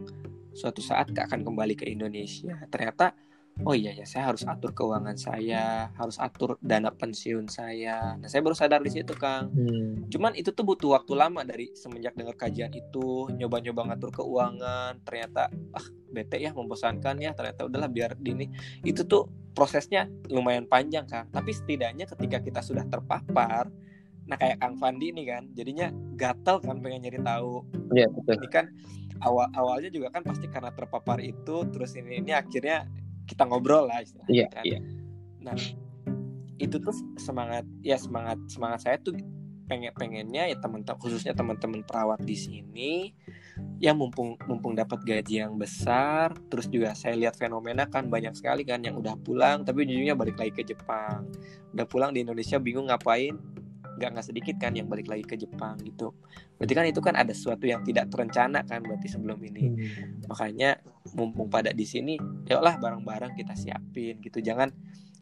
[0.57, 2.57] suatu saat akan kembali ke Indonesia.
[2.69, 3.13] Ternyata
[3.65, 8.21] oh iya ya saya harus atur keuangan saya harus atur dana pensiun saya.
[8.21, 9.49] Nah saya baru sadar di situ kang.
[9.57, 10.05] Hmm.
[10.13, 15.49] cuman itu tuh butuh waktu lama dari semenjak dengar kajian itu nyoba-nyoba ngatur keuangan ternyata
[15.73, 18.53] ah bete ya membosankan ya ternyata udahlah biar dini.
[18.85, 21.33] Itu tuh prosesnya lumayan panjang kang.
[21.33, 23.73] Tapi setidaknya ketika kita sudah terpapar
[24.27, 25.87] nah kayak kang Fandi ini kan jadinya
[26.19, 27.63] gatal kan pengen nyari tahu.
[27.95, 28.43] Iya betul.
[28.43, 28.67] Ini kan
[29.23, 32.85] awal awalnya juga kan pasti karena terpapar itu terus ini ini akhirnya
[33.27, 34.65] kita ngobrol lah istilahnya yeah, kan.
[34.65, 34.83] Yeah.
[35.43, 35.59] Nah,
[36.57, 39.15] itu tuh semangat ya semangat semangat saya tuh
[39.67, 43.11] pengen pengennya ya teman-teman khususnya teman-teman perawat di sini
[43.83, 48.63] ya mumpung mumpung dapat gaji yang besar terus juga saya lihat fenomena kan banyak sekali
[48.63, 51.27] kan yang udah pulang tapi ujungnya balik lagi ke Jepang
[51.75, 53.37] udah pulang di Indonesia bingung ngapain
[53.97, 56.13] nggak nggak sedikit kan yang balik lagi ke Jepang gitu.
[56.61, 59.65] Berarti kan itu kan ada sesuatu yang tidak terencana kan berarti sebelum ini.
[59.67, 60.29] Hmm.
[60.29, 60.79] makanya
[61.17, 64.39] mumpung pada di sini yuklah barang-barang kita siapin gitu.
[64.45, 64.71] Jangan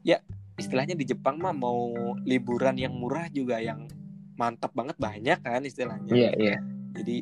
[0.03, 0.19] ya
[0.59, 3.87] istilahnya di Jepang mah mau liburan yang murah juga yang
[4.35, 6.11] mantap banget banyak kan istilahnya.
[6.11, 6.51] Iya yeah, iya.
[6.51, 6.61] Yeah.
[6.95, 7.17] jadi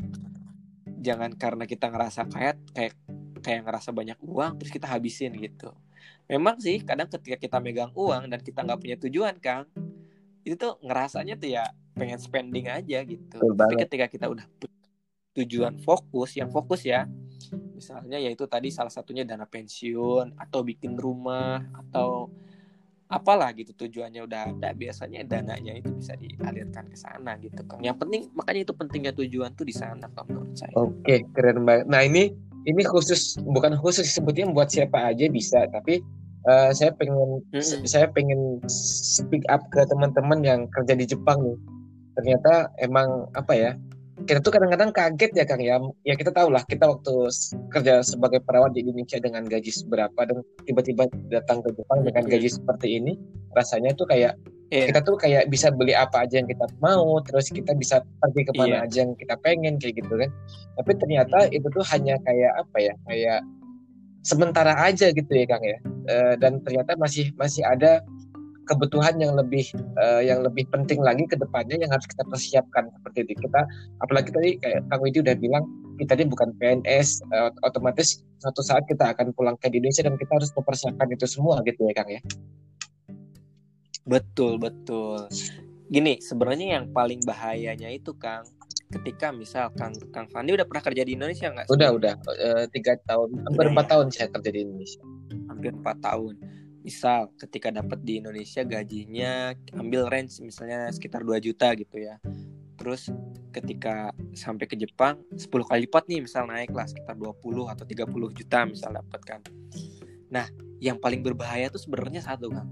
[1.03, 2.95] jangan karena kita ngerasa kayak kayak
[3.43, 5.75] kayak ngerasa banyak uang terus kita habisin gitu.
[6.31, 9.67] Memang sih kadang ketika kita megang uang dan kita nggak punya tujuan kang
[10.43, 13.37] itu tuh ngerasanya tuh ya pengen spending aja gitu.
[13.39, 14.47] Tapi ketika kita udah
[15.33, 17.09] tujuan fokus yang fokus ya
[17.73, 22.29] misalnya yaitu tadi salah satunya dana pensiun atau bikin rumah atau
[23.13, 27.97] apalah gitu tujuannya udah ada biasanya dananya itu bisa dialirkan ke sana gitu kan yang
[28.01, 30.73] penting makanya itu pentingnya tujuan tuh di sana kalau menurut saya.
[30.81, 31.87] Oke keren banget.
[31.93, 32.33] Nah ini
[32.65, 36.01] ini khusus bukan khusus sebutnya buat siapa aja bisa tapi
[36.49, 37.85] uh, saya pengen mm-hmm.
[37.87, 41.59] saya pengen speak up ke teman-teman yang kerja di Jepang nih
[42.19, 43.73] ternyata emang apa ya
[44.23, 47.33] kita tuh kadang-kadang kaget ya Kang ya ya kita tahu lah kita waktu
[47.75, 52.49] kerja sebagai perawat di Indonesia dengan gaji seberapa dan tiba-tiba datang ke Jepang dengan gaji
[52.53, 53.19] seperti ini
[53.57, 54.39] rasanya tuh kayak
[54.71, 54.87] yeah.
[54.89, 58.53] kita tuh kayak bisa beli apa aja yang kita mau terus kita bisa pergi ke
[58.55, 58.87] mana yeah.
[58.87, 60.31] aja yang kita pengen kayak gitu kan
[60.79, 63.41] tapi ternyata itu tuh hanya kayak apa ya kayak
[64.23, 68.03] sementara aja gitu ya Kang ya e, dan ternyata masih masih ada
[68.67, 69.67] kebutuhan yang lebih
[69.99, 73.33] uh, yang lebih penting lagi ke depannya yang harus kita persiapkan seperti itu.
[73.49, 73.61] Kita
[74.01, 75.65] apalagi tadi kayak Kang Widi udah bilang
[75.99, 80.15] kita ini bukan PNS uh, eh, otomatis suatu saat kita akan pulang ke Indonesia dan
[80.17, 82.21] kita harus mempersiapkan itu semua gitu ya Kang ya?
[84.07, 85.27] Betul betul
[85.93, 88.49] gini sebenarnya yang paling bahayanya itu Kang
[88.93, 91.69] ketika misal Kang Kang Fandi udah pernah kerja di Indonesia nggak?
[91.69, 93.91] Udah udah uh, tiga tahun hampir empat ya?
[93.97, 95.03] tahun saya kerja di Indonesia.
[95.53, 96.35] Hampir empat tahun.
[96.83, 102.17] Misal ketika dapat di Indonesia gajinya ambil range misalnya sekitar 2 juta gitu ya.
[102.81, 103.13] Terus
[103.53, 107.37] ketika sampai ke Jepang 10 kali lipat nih misal naik lah sekitar 20
[107.69, 109.41] atau 30 juta misal dapat kan.
[110.33, 110.49] Nah,
[110.83, 112.67] yang paling berbahaya tuh sebenarnya satu kan.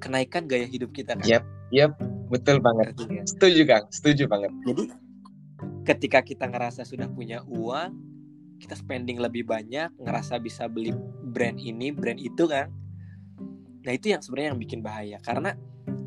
[0.00, 1.26] Kenaikan gaya hidup kita kan.
[1.28, 1.92] Yap, yap
[2.32, 2.96] betul banget.
[3.28, 4.52] Setuju Kang, setuju banget.
[4.64, 4.84] Jadi
[5.84, 7.96] ketika kita ngerasa sudah punya uang,
[8.60, 10.92] kita spending lebih banyak, ngerasa bisa beli
[11.32, 12.72] brand ini, brand itu kan.
[13.80, 15.56] Nah, itu yang sebenarnya yang bikin bahaya karena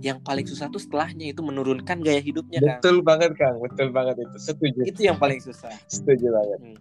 [0.03, 2.77] yang paling susah tuh setelahnya itu menurunkan gaya hidupnya kan.
[2.84, 4.38] Betul banget Kang, betul banget itu.
[4.38, 4.79] Setuju.
[4.84, 5.71] Itu yang paling susah.
[5.88, 6.60] Setuju banget.
[6.60, 6.77] Hmm.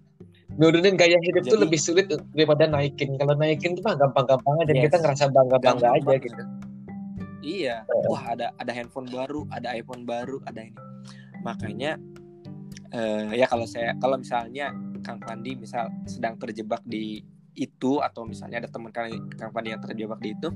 [0.61, 3.16] Nurunin gaya hidup Jadi, tuh lebih sulit daripada naikin.
[3.16, 4.85] Kalau naikin tuh mah gampang-gampang aja yes.
[4.90, 6.42] kita ngerasa bangga-bangga aja gitu.
[7.43, 10.79] Iya, wah ada ada handphone baru, ada iPhone baru, ada ini.
[11.43, 11.99] Makanya
[12.95, 14.71] uh, ya kalau saya kalau misalnya
[15.03, 17.19] Kang Pandi misal sedang terjebak di
[17.59, 20.49] itu atau misalnya ada teman Kang, Kang Pandi yang terjebak di itu,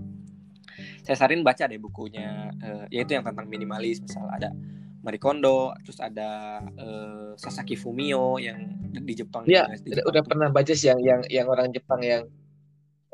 [1.03, 4.55] saya sarin baca deh bukunya uh, yaitu yang tentang minimalis misal ada
[5.03, 9.47] Marie Kondo, terus ada uh, Sasaki Fumio yang di Jepang.
[9.47, 9.71] Iya,
[10.03, 12.27] udah pernah baca sih yang yang yang orang Jepang yang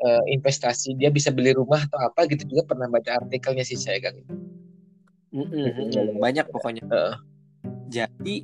[0.03, 3.97] uh, investasi dia bisa beli rumah atau apa gitu juga pernah baca artikelnya sih saya
[4.03, 4.15] kan
[5.33, 6.21] Mm-mm, mm-mm.
[6.21, 6.85] banyak pokoknya.
[6.85, 7.15] Heeh.
[7.89, 8.35] Jadi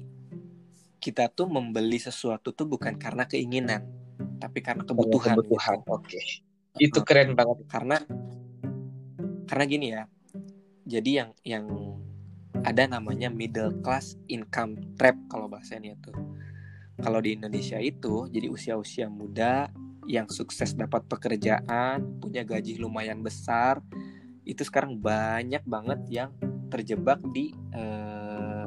[0.98, 3.86] kita tuh membeli sesuatu tuh bukan karena keinginan,
[4.42, 5.38] tapi karena kebutuhan.
[5.38, 5.94] kebutuhan gitu.
[5.94, 6.22] oke
[6.80, 7.98] itu keren banget Karena
[9.46, 10.04] karena gini ya.
[10.90, 11.66] Jadi yang yang
[12.66, 16.18] ada namanya middle class income trap kalau bahasanya tuh.
[17.00, 19.70] Kalau di Indonesia itu jadi usia-usia muda
[20.10, 23.78] yang sukses dapat pekerjaan, punya gaji lumayan besar,
[24.42, 26.34] itu sekarang banyak banget yang
[26.74, 28.66] terjebak di eh,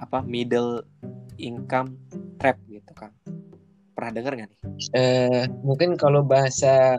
[0.00, 0.80] apa middle
[1.36, 2.00] income
[2.40, 3.12] trap gitu kan.
[3.92, 4.58] Pernah dengar nggak nih?
[4.96, 6.96] eh mungkin kalau bahasa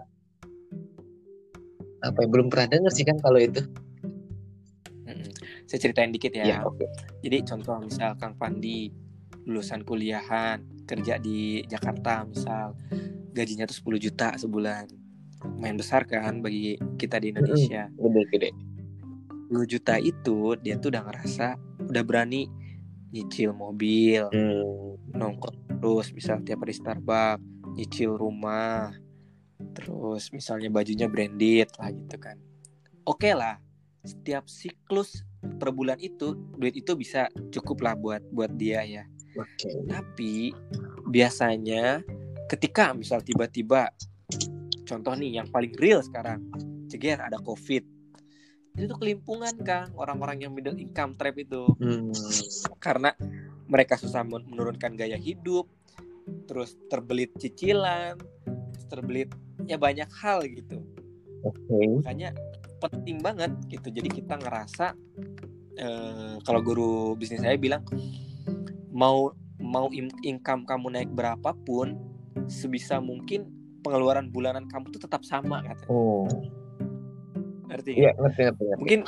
[2.05, 3.65] apa ya belum pernah dengar sih kan kalau itu.
[5.65, 6.43] Saya ceritain dikit ya.
[6.43, 6.83] ya oke
[7.23, 8.91] Jadi contoh misal Kang Pandi
[9.47, 12.75] lulusan kuliahan kerja di Jakarta misal
[13.31, 14.87] gajinya tuh 10 juta sebulan.
[15.57, 17.89] Main besar kan bagi kita di Indonesia.
[17.89, 18.49] gede gede
[19.51, 21.59] 10 juta itu dia tuh udah ngerasa
[21.91, 22.47] udah berani
[23.11, 25.11] nyicil mobil, hmm.
[25.19, 27.43] nongkrong terus misal tiap hari Starbucks,
[27.75, 28.95] nyicil rumah.
[29.75, 32.39] Terus misalnya bajunya branded lah gitu kan.
[33.03, 33.59] Oke lah.
[34.07, 39.03] Setiap siklus per bulan itu duit itu bisa cukup lah buat buat dia ya.
[39.35, 40.55] oke Tapi
[41.11, 42.01] biasanya
[42.51, 43.95] ketika misal tiba-tiba
[44.83, 46.43] contoh nih yang paling real sekarang,
[46.91, 47.87] ceger ada covid.
[48.75, 52.11] Itu tuh kelimpungan Kang orang-orang yang middle income trap itu hmm.
[52.83, 53.15] karena
[53.71, 55.63] mereka susah men- menurunkan gaya hidup,
[56.43, 58.19] terus terbelit cicilan,
[58.91, 59.31] terbelit
[59.63, 60.83] ya banyak hal gitu.
[61.47, 62.35] oke Makanya
[62.83, 63.87] penting banget gitu.
[63.95, 64.91] Jadi kita ngerasa
[65.79, 67.87] eh, kalau guru bisnis saya bilang
[68.91, 72.10] mau mau in- income kamu naik berapapun
[72.47, 73.49] sebisa mungkin
[73.81, 75.89] pengeluaran bulanan kamu tuh tetap sama katanya.
[75.89, 76.29] oh
[77.71, 78.79] Ngerti iya ngerti ngerti, ngerti.
[78.81, 78.99] Mungkin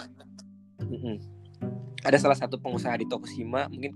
[0.83, 1.15] Mm-mm.
[2.03, 3.95] ada salah satu pengusaha di Tokushima, mungkin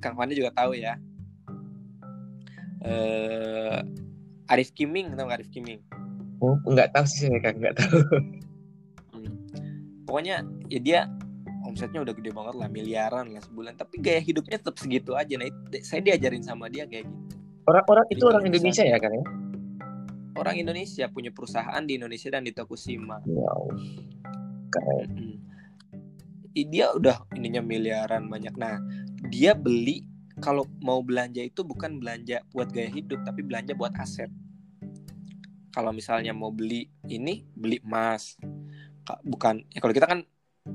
[0.00, 0.96] Kang Fandi juga tahu ya.
[2.84, 3.80] Eh
[4.52, 5.80] Arif Kiming, tahu Arif Kiming?
[6.44, 7.98] oh nggak tahu sih saya kan nggak tahu
[10.04, 11.00] Pokoknya ya dia
[11.64, 13.74] omsetnya udah gede banget lah, miliaran lah sebulan.
[13.74, 15.34] Tapi gaya hidupnya tetap segitu aja.
[15.40, 15.48] Nah,
[15.80, 17.34] saya diajarin sama dia kayak gitu.
[17.64, 19.24] Orang-orang itu orang Indonesia ya kan ya
[20.34, 23.22] Orang Indonesia punya perusahaan di Indonesia dan di Tokushima.
[23.22, 23.70] wow
[24.68, 25.38] keren Mm-mm.
[26.54, 28.54] I- Dia udah ininya miliaran banyak.
[28.54, 28.82] Nah,
[29.30, 30.02] dia beli
[30.38, 34.30] kalau mau belanja itu bukan belanja buat gaya hidup, tapi belanja buat aset.
[35.70, 38.34] Kalau misalnya mau beli ini, beli emas.
[39.02, 40.22] Ka- Bukan ya kalau kita kan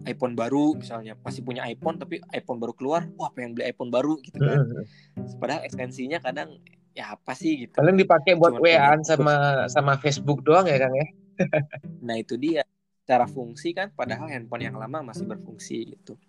[0.07, 4.19] iPhone baru misalnya masih punya iPhone tapi iPhone baru keluar, wah pengen beli iPhone baru
[4.23, 4.59] gitu kan.
[4.63, 5.35] Hmm.
[5.35, 6.59] Padahal ekstensinya kadang
[6.99, 7.79] ya apa sih gitu.
[7.79, 9.33] paling dipakai buat Cuma WA pengen- sama
[9.71, 11.07] sama Facebook doang ya kan ya
[12.07, 12.67] Nah itu dia
[13.07, 16.19] cara fungsi kan padahal handphone yang lama masih berfungsi gitu.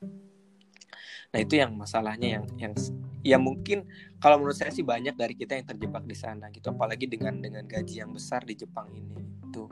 [1.31, 2.73] Nah itu yang masalahnya yang yang
[3.21, 7.05] ya mungkin kalau menurut saya sih banyak dari kita yang terjebak di sana gitu apalagi
[7.05, 9.67] dengan dengan gaji yang besar di Jepang ini itu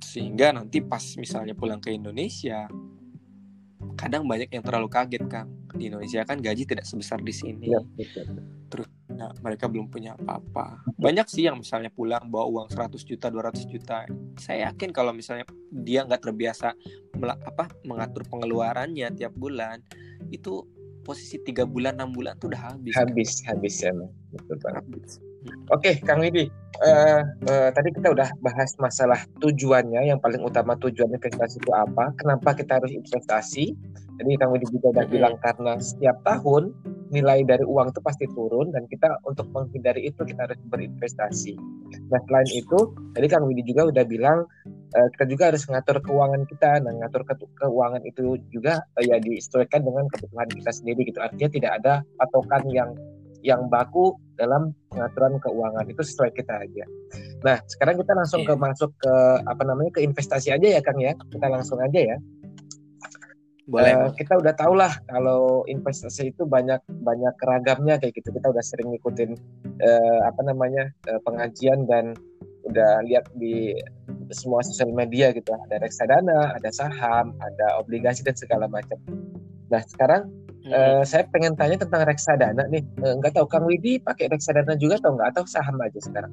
[0.00, 2.68] sehingga nanti pas misalnya pulang ke Indonesia
[3.96, 7.80] kadang banyak yang terlalu kaget kan di Indonesia kan gaji tidak sebesar di sini Iya,
[7.96, 8.26] betul.
[9.20, 10.80] Nah, mereka belum punya apa-apa.
[10.96, 14.08] Banyak sih yang misalnya pulang bawa uang 100 juta, 200 juta.
[14.40, 16.72] Saya yakin kalau misalnya dia nggak terbiasa
[17.20, 19.84] apa mengatur pengeluarannya tiap bulan,
[20.32, 20.64] itu
[21.04, 22.96] posisi tiga bulan, enam bulan tuh udah habis.
[22.96, 23.12] kan?
[23.12, 25.12] habis habis emang betul banget Habis.
[25.72, 26.48] Oke, Kang Widi,
[26.84, 32.12] eh, eh, tadi kita udah bahas masalah tujuannya, yang paling utama tujuan investasi itu apa,
[32.16, 33.72] kenapa kita harus investasi.
[34.20, 36.76] Jadi Kang Widi juga udah bilang karena setiap tahun
[37.10, 41.58] nilai dari uang itu pasti turun dan kita untuk menghindari itu kita harus berinvestasi.
[42.10, 42.78] Nah selain itu,
[43.12, 44.46] tadi Kang Widi juga udah bilang
[44.94, 46.70] eh, kita juga harus mengatur keuangan kita.
[46.86, 51.18] Nah ngatur ke- keuangan itu juga eh, ya disesuaikan dengan kebutuhan kita sendiri gitu.
[51.18, 52.90] Artinya tidak ada patokan yang
[53.40, 56.84] yang baku dalam pengaturan keuangan itu sesuai kita aja.
[57.40, 58.60] Nah, sekarang kita langsung ke Iya.
[58.60, 59.14] masuk ke
[59.48, 61.16] apa namanya ke investasi aja ya Kang ya.
[61.16, 62.16] Kita langsung aja ya.
[63.70, 63.94] Boleh.
[63.94, 64.14] Eh, boleh.
[64.18, 68.34] kita udah tahu lah kalau investasi itu banyak banyak ragamnya kayak gitu.
[68.34, 69.30] Kita udah sering ngikutin
[69.78, 72.18] eh, apa namanya eh, pengajian dan
[72.66, 73.72] udah lihat di
[74.34, 75.54] semua sosial media gitu.
[75.70, 78.98] Ada reksadana, ada saham, ada obligasi dan segala macam.
[79.70, 80.26] Nah, sekarang
[80.60, 80.76] Mhm.
[80.76, 82.84] Eh, saya pengen tanya tentang reksadana nih.
[83.00, 86.32] Nggak tahu Kang Widi pakai reksadana juga atau nggak atau saham aja sekarang?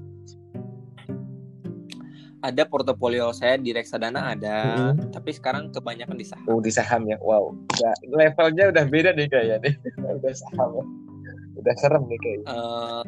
[2.48, 4.58] Ada portofolio saya di reksadana ada,
[4.96, 5.12] Mhm.
[5.12, 6.48] tapi sekarang kebanyakan di saham.
[6.48, 7.20] Oh di saham ya.
[7.20, 7.52] Wow.
[7.76, 9.74] Udah, levelnya udah beda nih kayaknya nih.
[10.24, 10.70] udah saham.
[10.80, 10.84] ya.
[11.60, 12.48] Udah serem nih kayaknya.
[12.48, 13.04] Eh,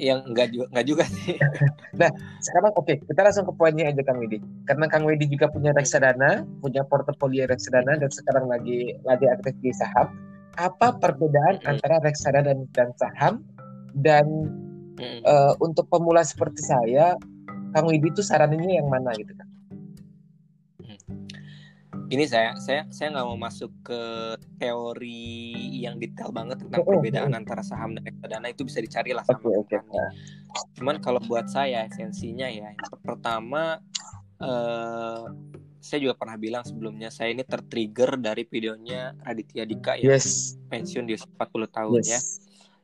[0.00, 1.36] yang enggak juga enggak juga sih.
[2.00, 4.38] nah, sekarang oke, okay, kita langsung ke poinnya aja Kang Widi.
[4.64, 9.74] Karena Kang Widi juga punya reksadana, punya portofolio reksadana dan sekarang lagi lagi aktif di
[9.74, 10.08] saham.
[10.58, 11.70] Apa perbedaan hmm.
[11.70, 13.34] antara reksadana dan, dan saham
[13.94, 14.26] dan
[14.98, 15.20] hmm.
[15.26, 17.14] uh, untuk pemula seperti saya,
[17.70, 19.48] Kang Widi itu sarannya yang mana gitu kan?
[22.10, 24.02] ini saya saya saya nggak mau masuk ke
[24.58, 29.62] teori yang detail banget tentang perbedaan antara saham dan reksadana itu bisa dicari lah sama
[29.62, 30.02] okay, okay.
[30.74, 33.78] Cuman kalau buat saya esensinya ya yang pertama
[34.42, 35.24] eh,
[35.80, 40.58] saya juga pernah bilang sebelumnya saya ini tertrigger dari videonya Raditya Dika ya yes.
[40.66, 41.38] pensiun di 40
[41.70, 42.10] tahun yes.
[42.10, 42.20] ya.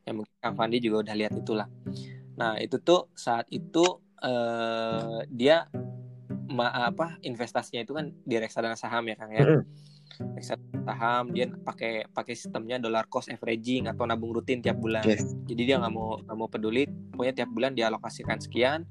[0.07, 1.67] Yang mungkin Kang Fandi juga udah lihat itulah.
[2.39, 3.83] Nah, itu tuh saat itu
[4.23, 5.67] eh, dia
[6.47, 9.43] ma apa investasinya itu kan di reksadana saham ya Kang ya.
[9.43, 9.63] Mm -hmm.
[10.39, 15.03] Reksadana saham dia pakai pakai sistemnya dollar cost averaging atau nabung rutin tiap bulan.
[15.05, 15.37] Yes.
[15.45, 18.87] Jadi dia nggak mau nggak mau peduli, pokoknya tiap bulan dia alokasikan sekian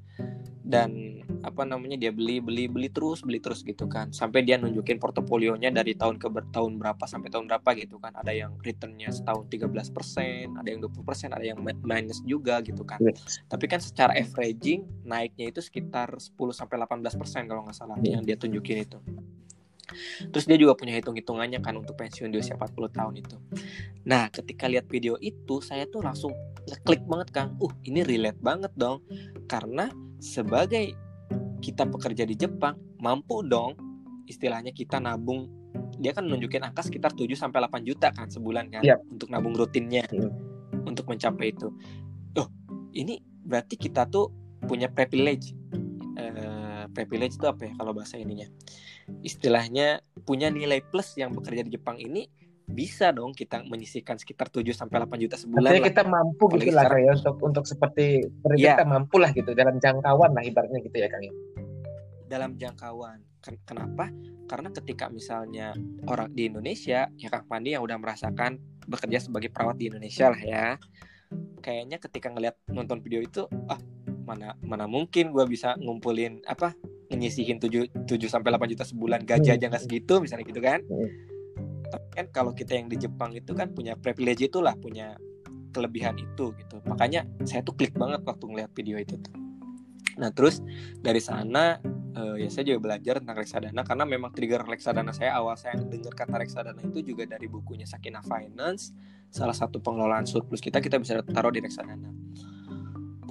[0.66, 4.98] dan apa namanya dia beli beli beli terus beli terus gitu kan sampai dia nunjukin
[4.98, 9.46] portofolionya dari tahun ke tahun berapa sampai tahun berapa gitu kan ada yang returnnya setahun
[9.46, 13.46] 13% ada yang 20% ada yang minus juga gitu kan yes.
[13.46, 17.14] tapi kan secara averaging naiknya itu sekitar 10 sampai 18%
[17.46, 18.18] kalau nggak salah yeah.
[18.18, 18.98] yang dia tunjukin itu
[20.34, 23.36] Terus dia juga punya hitung-hitungannya kan untuk pensiun di usia 40 tahun itu.
[24.02, 26.34] Nah, ketika lihat video itu, saya tuh langsung
[26.66, 27.46] ngeklik banget kan.
[27.62, 29.06] Uh, ini relate banget dong.
[29.46, 29.86] Karena
[30.18, 30.94] sebagai
[31.60, 33.74] kita pekerja di Jepang, mampu dong
[34.26, 35.46] istilahnya kita nabung
[35.96, 39.00] dia kan nunjukin angka sekitar 7 sampai 8 juta kan sebulan kan yep.
[39.08, 40.84] untuk nabung rutinnya hmm.
[40.84, 41.72] untuk mencapai itu.
[42.36, 42.48] Oh,
[42.92, 44.28] ini berarti kita tuh
[44.66, 45.56] punya privilege.
[46.16, 48.48] Uh, privilege itu apa ya kalau bahasa ininya?
[49.22, 52.26] istilahnya punya nilai plus yang bekerja di Jepang ini
[52.66, 55.70] bisa dong kita menyisihkan sekitar 7 sampai 8 juta sebulan.
[55.70, 58.26] Artinya kita mampu gitu lah ya untuk untuk seperti
[58.58, 58.74] ya.
[58.74, 61.22] kita mampu lah gitu dalam jangkauan lah ibaratnya gitu ya Kang.
[61.22, 61.34] Ya?
[62.26, 63.22] Dalam jangkauan.
[63.62, 64.10] Kenapa?
[64.50, 65.70] Karena ketika misalnya
[66.10, 68.58] orang di Indonesia ya Kang Pandi yang udah merasakan
[68.90, 70.66] bekerja sebagai perawat di Indonesia lah ya.
[71.62, 73.78] Kayaknya ketika ngeliat nonton video itu ah
[74.26, 76.74] mana mana mungkin gue bisa ngumpulin apa
[77.14, 80.82] nyisihin 7 7 sampai 8 juta sebulan gaji aja nggak segitu misalnya gitu kan.
[81.90, 85.16] Tapi kan kalau kita yang di Jepang itu kan punya privilege itulah, punya
[85.70, 86.76] kelebihan itu gitu.
[86.88, 89.34] Makanya saya tuh klik banget waktu ngeliat video itu tuh.
[90.16, 90.64] Nah, terus
[91.04, 91.76] dari sana
[92.16, 96.16] uh, ya saya juga belajar tentang reksadana karena memang trigger reksadana saya awal saya dengar
[96.16, 98.96] kata reksadana itu juga dari bukunya Sakina Finance,
[99.28, 102.08] salah satu pengelolaan surplus kita kita bisa taruh di reksadana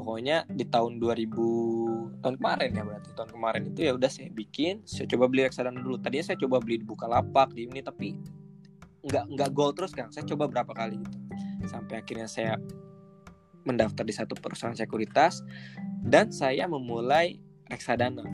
[0.06, 4.86] pokoknya di tahun 2000 tahun kemarin ya berarti tahun kemarin itu ya udah saya bikin
[4.86, 8.14] saya coba beli reksadana dulu tadinya saya coba beli di Bukalapak di ini tapi
[9.06, 10.10] nggak nggak goal terus kan.
[10.10, 11.18] Saya coba berapa kali gitu.
[11.70, 12.58] Sampai akhirnya saya
[13.66, 15.42] mendaftar di satu perusahaan sekuritas
[16.06, 18.26] dan saya memulai reksadana.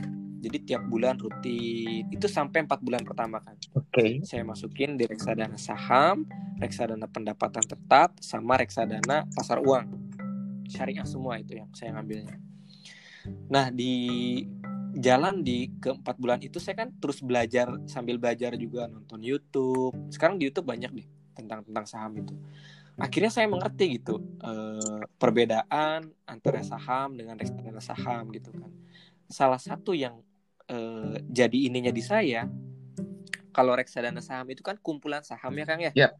[0.41, 2.09] Jadi tiap bulan rutin.
[2.09, 3.55] Itu sampai empat bulan pertama kan.
[3.77, 3.85] Oke.
[3.93, 4.11] Okay.
[4.25, 6.25] saya masukin di reksadana saham
[6.57, 9.87] reksadana pendapatan tetap sama reksadana pasar uang.
[10.71, 12.37] Syariah semua itu yang saya ngambilnya.
[13.53, 13.93] Nah di
[14.97, 20.35] jalan di keempat bulan itu saya kan terus belajar sambil belajar juga nonton YouTube sekarang
[20.35, 22.35] di YouTube banyak nih tentang tentang saham itu
[22.99, 28.71] akhirnya saya mengerti gitu eh, perbedaan antara saham dengan reksadana saham gitu kan
[29.31, 30.19] salah satu yang
[30.67, 32.45] eh, jadi ininya di saya
[33.55, 36.11] kalau reksadana saham itu kan kumpulan saham ya kang ya yeah.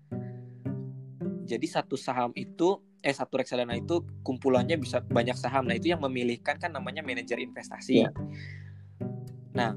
[1.43, 5.65] jadi satu saham itu eh satu reksadana itu kumpulannya bisa banyak saham.
[5.65, 8.05] Nah, itu yang memilihkan kan namanya manajer investasi.
[8.05, 8.13] Yeah.
[9.51, 9.75] Nah,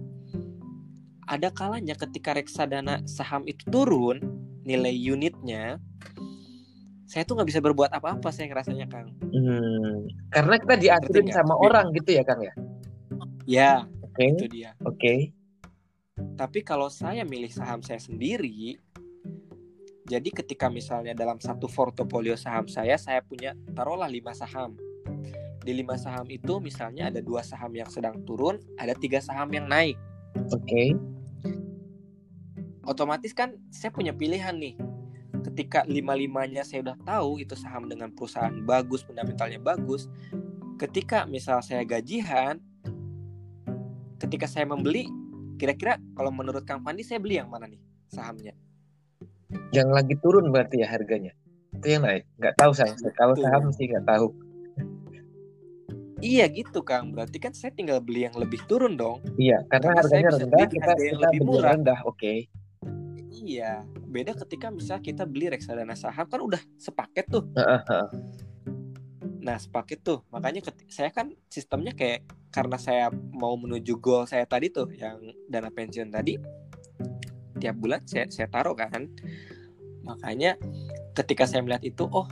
[1.25, 4.21] ada kalanya ketika reksadana saham itu turun
[4.65, 5.81] nilai unitnya,
[7.05, 9.13] saya tuh nggak bisa berbuat apa-apa saya ngerasanya Kang.
[9.21, 12.55] Hmm, karena kita diaturin sama orang gitu ya Kang ya?
[13.45, 14.33] Ya, okay.
[14.33, 14.73] itu dia.
[14.83, 14.99] Oke.
[14.99, 15.19] Okay.
[16.35, 18.79] Tapi kalau saya milih saham saya sendiri,
[20.05, 24.77] jadi ketika misalnya dalam satu portofolio saham saya, saya punya taruhlah lima saham.
[25.65, 29.65] Di lima saham itu misalnya ada dua saham yang sedang turun, ada tiga saham yang
[29.65, 29.97] naik.
[30.53, 30.61] Oke.
[30.61, 30.89] Okay.
[32.85, 34.77] Otomatis kan saya punya pilihan nih.
[35.45, 40.13] Ketika lima-limanya saya udah tahu itu saham dengan perusahaan bagus, fundamentalnya bagus.
[40.77, 42.61] Ketika misal saya gajian,
[44.21, 45.09] ketika saya membeli,
[45.57, 47.81] kira-kira kalau menurut Kang Fandi saya beli yang mana nih
[48.13, 48.53] sahamnya?
[49.75, 51.33] yang lagi turun berarti ya harganya
[51.75, 54.31] itu yang naik nggak tahu saya kalau saham sih nggak tahu
[56.25, 59.21] Iya gitu Kang, berarti kan saya tinggal beli yang lebih turun dong.
[59.37, 61.73] Iya, karena, karena harganya rendah, kita, yang kita lebih murah.
[61.77, 62.17] rendah, oke.
[62.17, 62.39] Okay.
[63.45, 67.45] Iya, beda ketika misal kita beli reksadana saham kan udah sepaket tuh.
[69.45, 70.25] Nah, sepaket tuh.
[70.33, 75.21] Makanya saya kan sistemnya kayak karena saya mau menuju goal saya tadi tuh yang
[75.53, 76.41] dana pensiun tadi
[77.61, 79.13] tiap bulan saya saya taruh kan.
[80.09, 80.57] Makanya
[81.13, 82.25] ketika saya melihat itu, oh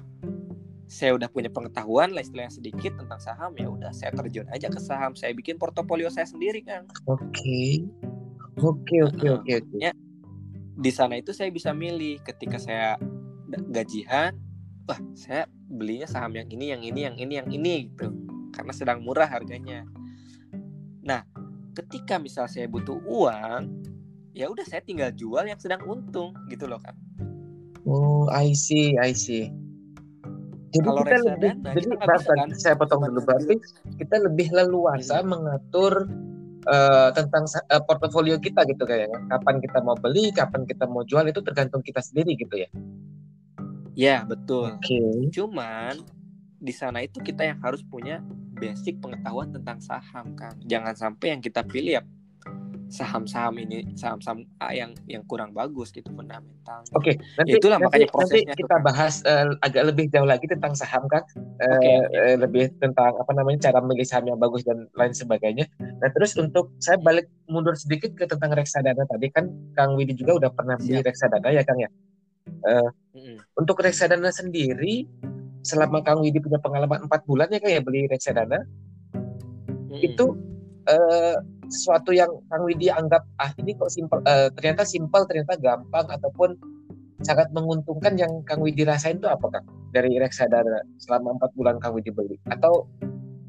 [0.93, 4.76] saya udah punya pengetahuan lah istilahnya sedikit tentang saham ya udah saya terjun aja ke
[4.76, 5.16] saham.
[5.16, 7.64] Saya bikin portofolio saya sendiri kan oke.
[8.61, 9.76] Oke oke oke oke.
[10.76, 13.01] Di sana itu saya bisa milih ketika saya
[13.72, 14.36] gajian
[14.84, 18.12] wah saya belinya saham yang ini yang ini yang ini yang ini gitu.
[18.53, 19.88] Karena sedang murah harganya.
[21.01, 21.24] Nah
[21.72, 23.80] ketika misal saya butuh uang
[24.36, 26.97] ya udah saya tinggal jual yang sedang untung gitu loh kan
[27.88, 29.53] oh I see I see
[30.73, 33.61] jadi kalau kita lebih, jadi kita kan, saya potong dulu berarti
[34.01, 35.29] kita lebih leluasa hmm.
[35.29, 36.09] mengatur
[36.64, 39.20] uh, tentang uh, portofolio kita gitu kayaknya.
[39.29, 42.70] Kapan kita mau beli, kapan kita mau jual itu tergantung kita sendiri gitu ya.
[43.93, 44.81] Ya betul.
[44.81, 45.29] Okay.
[45.29, 46.01] Cuman
[46.57, 48.25] di sana itu kita yang harus punya
[48.57, 50.57] basic pengetahuan tentang saham kan.
[50.64, 52.03] Jangan sampai yang kita pilih ya
[52.93, 56.84] saham-saham ini saham-saham yang yang kurang bagus gitu fundamental.
[56.93, 58.53] Oke, okay, nanti itulah nanti, makanya prosesnya.
[58.53, 58.84] Nanti kita kan.
[58.84, 62.20] bahas uh, agak lebih jauh lagi tentang saham kan, uh, okay, okay.
[62.20, 65.64] Uh, lebih tentang apa namanya cara memilih saham yang bagus dan lain sebagainya.
[65.80, 70.36] Nah terus untuk saya balik mundur sedikit ke tentang reksadana tadi kan Kang Widi juga
[70.36, 71.09] udah pernah beli Siap.
[71.09, 71.88] reksadana ya Kang ya.
[72.61, 73.36] Uh, mm-hmm.
[73.57, 75.09] Untuk reksadana sendiri
[75.64, 78.61] selama Kang Widi punya pengalaman empat bulan ya Kang ya beli reksadana,
[79.16, 79.97] mm-hmm.
[80.05, 80.36] itu
[80.93, 81.40] uh,
[81.73, 86.55] sesuatu yang Kang Widi anggap ah ini kok simpel uh, ternyata simpel ternyata gampang ataupun
[87.23, 89.66] sangat menguntungkan yang Kang Widi rasain itu apa Kang?
[89.95, 92.37] Dari reksadana selama empat bulan Kang Widi beli.
[92.51, 92.91] Atau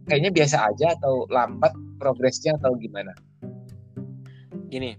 [0.08, 3.12] kayaknya biasa aja atau lambat progresnya atau gimana?
[4.70, 4.98] Gini,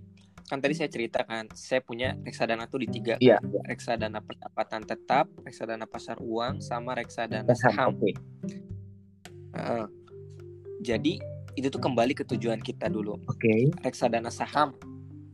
[0.51, 3.15] kan tadi saya ceritakan saya punya reksadana tuh di tiga.
[3.23, 7.95] Iya, reksadana pendapatan tetap reksadana pasar uang sama reksadana saham.
[7.99, 8.15] okay.
[9.55, 9.87] uh,
[10.85, 11.19] jadi
[11.55, 13.19] itu tuh kembali ke tujuan kita dulu.
[13.27, 13.47] Oke.
[13.47, 13.61] Okay.
[13.83, 14.75] Reksadana saham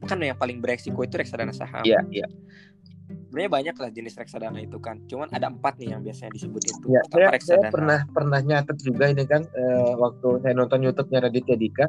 [0.08, 1.84] kan yang paling beresiko itu reksadana saham.
[1.84, 2.20] Iya, yeah, iya.
[2.24, 2.30] Yeah.
[3.10, 5.02] Sebenarnya banyak lah jenis reksadana itu kan.
[5.06, 6.86] Cuman ada empat nih yang biasanya disebut itu.
[6.90, 7.62] Ya, saya, reksadana.
[7.66, 11.86] saya pernah pernah nyatet juga ini kan uh, waktu saya nonton YouTube-nya Raditya Dika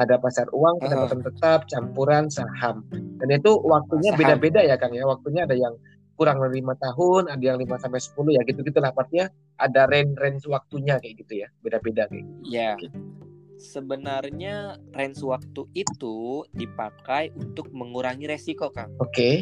[0.00, 1.24] ada pasar uang, pendapatan uh.
[1.28, 2.84] tetap, campuran saham.
[2.92, 5.04] Dan itu waktunya beda-beda ya Kang ya.
[5.04, 5.76] Waktunya ada yang
[6.16, 8.92] kurang dari lima tahun, ada yang lima sampai sepuluh ya gitu-gitu lah.
[8.92, 12.52] Artinya ada range range waktunya kayak gitu ya, beda-beda kayak gitu.
[12.52, 12.70] Iya.
[12.80, 13.21] Yeah
[13.62, 18.90] sebenarnya range waktu itu dipakai untuk mengurangi resiko kang.
[18.98, 19.14] Oke.
[19.14, 19.36] Okay.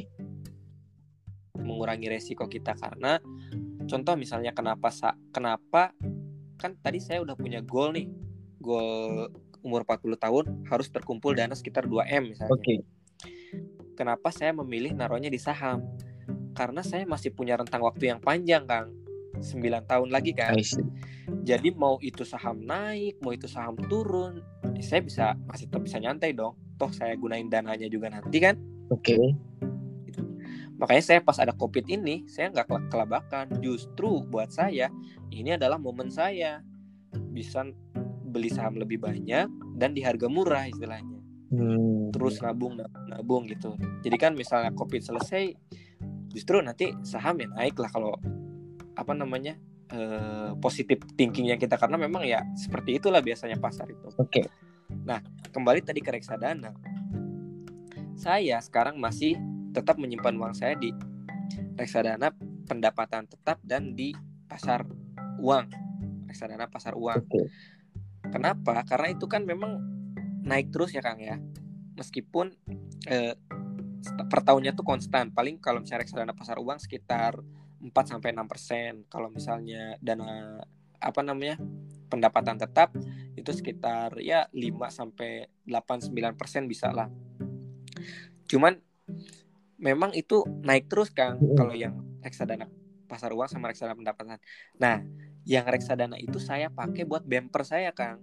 [1.56, 3.16] Mengurangi resiko kita karena
[3.88, 5.96] contoh misalnya kenapa sa kenapa
[6.60, 8.06] kan tadi saya udah punya goal nih
[8.60, 9.32] goal
[9.64, 12.52] umur 40 tahun harus terkumpul dana sekitar 2 m misalnya.
[12.52, 12.64] Oke.
[12.64, 12.78] Okay.
[13.96, 15.84] Kenapa saya memilih naruhnya di saham?
[16.56, 18.99] Karena saya masih punya rentang waktu yang panjang kang
[19.40, 20.54] 9 tahun lagi kan.
[21.42, 24.44] Jadi mau itu saham naik, mau itu saham turun,
[24.76, 26.54] ya saya bisa masih tetap bisa nyantai dong.
[26.76, 28.56] Toh saya gunain dananya juga nanti kan.
[28.92, 29.16] Oke.
[29.16, 29.24] Okay.
[30.08, 30.20] Gitu.
[30.76, 33.46] Makanya saya pas ada covid ini, saya nggak kelabakan.
[33.64, 34.92] Justru buat saya
[35.32, 36.60] ini adalah momen saya
[37.32, 37.66] bisa
[38.30, 41.18] beli saham lebih banyak dan di harga murah istilahnya.
[41.50, 42.14] Hmm.
[42.14, 43.74] Terus nabung, nabung, nabung gitu.
[44.06, 45.50] Jadi kan misalnya covid selesai,
[46.30, 48.14] justru nanti saham ya naik lah kalau
[49.00, 49.56] apa namanya
[49.96, 54.12] uh, positif thinking yang kita karena memang ya seperti itulah biasanya pasar itu.
[54.20, 54.44] Oke.
[54.44, 54.44] Okay.
[55.08, 56.76] Nah kembali tadi ke reksadana,
[58.20, 59.40] saya sekarang masih
[59.72, 60.92] tetap menyimpan uang saya di
[61.80, 62.36] reksadana
[62.68, 64.12] pendapatan tetap dan di
[64.44, 64.84] pasar
[65.40, 65.66] uang
[66.28, 67.24] reksadana pasar uang.
[67.24, 67.48] Okay.
[68.28, 68.84] Kenapa?
[68.84, 69.80] Karena itu kan memang
[70.44, 71.40] naik terus ya Kang ya.
[71.98, 72.54] Meskipun
[73.10, 73.34] eh,
[74.30, 75.34] per tahunnya tuh konstan.
[75.34, 77.40] Paling kalau misalnya reksadana pasar uang sekitar
[77.80, 79.08] 4 sampai 6%.
[79.08, 80.60] Kalau misalnya dana
[81.00, 81.56] apa namanya?
[82.10, 82.90] pendapatan tetap
[83.38, 84.58] itu sekitar ya 5
[84.90, 87.06] sampai 8 9% bisa lah.
[88.50, 88.74] Cuman
[89.78, 92.66] memang itu naik terus Kang kalau yang reksadana
[93.06, 94.38] pasar uang sama reksadana pendapatan.
[94.78, 95.02] Nah,
[95.46, 98.22] yang reksadana itu saya pakai buat bumper saya Kang.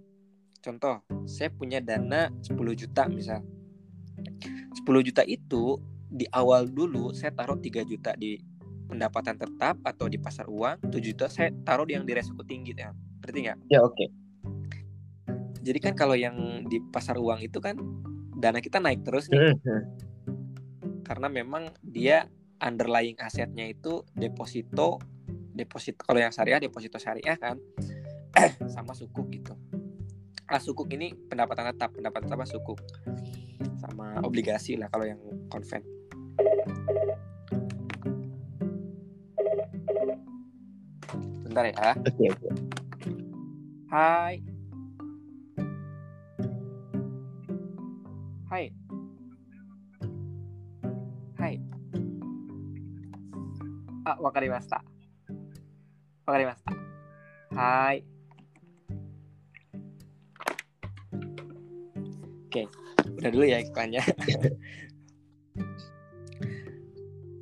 [0.63, 3.43] Contoh, saya punya dana 10 juta misal.
[4.19, 8.39] 10 juta itu di awal dulu saya taruh 3 juta di
[8.87, 12.71] pendapatan tetap atau di pasar uang 7 juta saya taruh di yang di resiko tinggi
[12.73, 13.57] ya berarti nggak?
[13.67, 13.93] Ya oke.
[13.93, 14.09] Okay.
[15.67, 17.75] jadi kan kalau yang di pasar uang itu kan
[18.39, 19.51] dana kita naik terus nih.
[19.51, 19.81] Hmm, hmm.
[21.03, 22.31] karena memang dia
[22.63, 25.03] underlying asetnya itu deposito
[25.51, 27.59] deposito kalau yang syariah deposito syariah kan.
[28.73, 29.59] Sama sukuk gitu.
[30.47, 32.79] Ah sukuk ini pendapatan tetap pendapatan tetap sukuk.
[33.83, 35.19] Sama obligasi lah kalau yang
[35.51, 35.96] konven
[41.57, 41.89] Bentar ya.
[41.97, 42.37] Oke, okay, oke.
[42.37, 42.53] Okay.
[43.89, 44.33] Hai.
[48.45, 48.63] Hai.
[51.41, 51.53] Hai.
[54.05, 54.85] Ah, wakarimashita.
[56.29, 56.77] Wakarimashita.
[57.57, 58.05] Hai.
[62.45, 62.69] Oke,
[63.17, 64.05] udah dulu ya iklannya.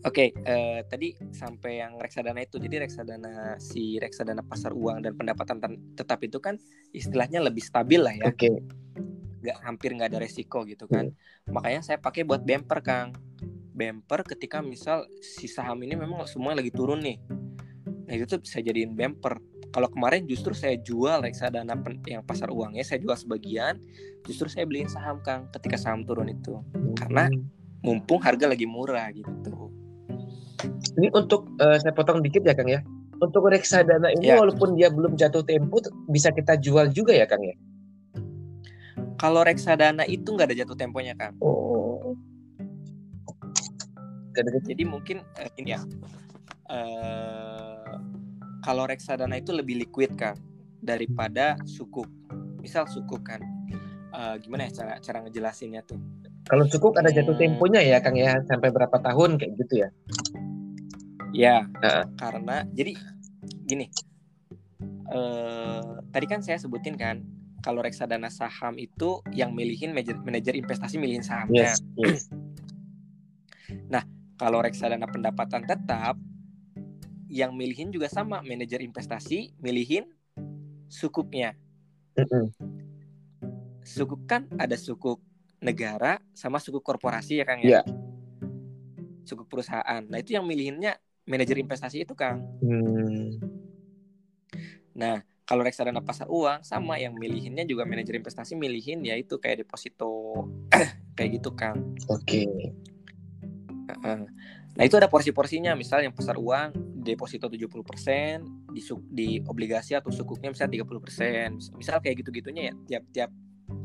[0.05, 2.61] Oke, eh, tadi sampai yang reksadana itu.
[2.61, 5.57] Jadi reksadana si reksadana pasar uang dan pendapatan
[5.97, 6.61] tetap itu kan
[6.93, 8.29] istilahnya lebih stabil lah ya.
[8.29, 8.53] Oke.
[9.41, 11.09] Nggak hampir nggak ada resiko gitu kan.
[11.49, 13.17] Makanya saya pakai buat bumper Kang.
[13.73, 17.17] Bumper ketika misal si saham ini memang semuanya lagi turun nih.
[18.05, 19.41] Nah itu tuh bisa jadiin bumper.
[19.73, 23.81] Kalau kemarin justru saya jual reksadana pen- yang pasar uangnya saya jual sebagian,
[24.21, 26.61] justru saya beliin saham Kang ketika saham turun itu.
[26.93, 27.25] Karena
[27.81, 29.74] mumpung harga lagi murah gitu.
[30.95, 32.79] Ini untuk eh, saya potong dikit ya Kang ya.
[33.15, 34.35] Untuk reksadana ini Ya.
[34.35, 37.55] walaupun dia belum jatuh tempo bisa kita jual juga ya Kang ya.
[39.15, 41.35] Kalau reksadana itu nggak ada jatuh temponya Kang.
[41.39, 42.15] Oh.
[44.31, 45.81] Jadi Jadi mungkin eh, ini ya.
[46.67, 47.91] eh,
[48.59, 50.35] kalau reksadana itu lebih liquid Kang
[50.77, 52.07] daripada sukuk.
[52.59, 53.39] Misal sukuk kan.
[54.11, 55.99] eh, gimana ya cara cara ngejelasinnya tuh?
[56.45, 57.57] kalau cukup ada jatuh Hmm.
[57.57, 59.89] temponya ya Kang ya sampai berapa tahun kayak gitu ya.
[61.35, 62.05] Ya, Heeh.
[62.15, 62.95] karena jadi
[63.67, 63.91] gini.
[65.05, 67.21] eh tadi kan saya sebutin kan
[67.61, 71.75] kalau reksadana saham itu yang milihin manajer, manajer investasi milihin sahamnya.
[71.75, 72.25] Yes, yes.
[74.35, 76.19] Kalau reksadana pendapatan tetap
[77.31, 80.11] yang milihin juga sama manajer investasi milihin
[80.91, 81.55] sukuknya.
[82.19, 82.51] Mm-mm.
[83.79, 85.23] Sukuk kan ada sukuk
[85.63, 87.79] negara sama sukuk korporasi ya Kang ya.
[89.23, 90.03] Sukuk perusahaan.
[90.03, 92.41] Nah, itu yang milihinnya manajer investasi itu Kang.
[92.61, 93.41] Hmm.
[94.95, 99.65] Nah, kalau reksadana pasar uang sama yang milihinnya juga manajer investasi milihin ya itu kayak
[99.65, 100.47] deposito
[101.17, 101.93] kayak gitu Kang.
[102.09, 102.47] Oke.
[103.85, 104.21] Heeh.
[104.75, 105.71] Nah, itu ada porsi-porsinya.
[105.77, 106.73] Misal yang pasar uang
[107.05, 108.81] deposito 70%, di
[109.13, 111.77] di obligasi atau sukuknya misalnya 30%.
[111.77, 113.29] Misal kayak gitu-gitunya ya tiap-tiap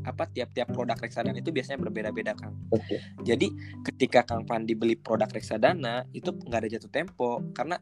[0.05, 2.57] apa tiap-tiap produk reksadana itu biasanya berbeda-beda Kang.
[2.73, 3.01] Oke.
[3.25, 3.49] Jadi
[3.85, 7.77] ketika Kang Pandi beli produk reksadana itu nggak ada jatuh tempo karena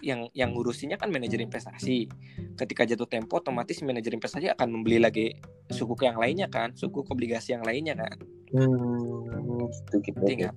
[0.00, 2.08] yang yang ngurusinya kan manajer investasi.
[2.56, 5.26] Ketika jatuh tempo otomatis manajer investasi akan membeli lagi
[5.70, 8.16] sukuk yang lainnya kan, sukuk obligasi yang lainnya kan.
[8.54, 9.66] Hmm.
[9.68, 10.18] Gitu gitu.
[10.18, 10.54] Ngerti nggak?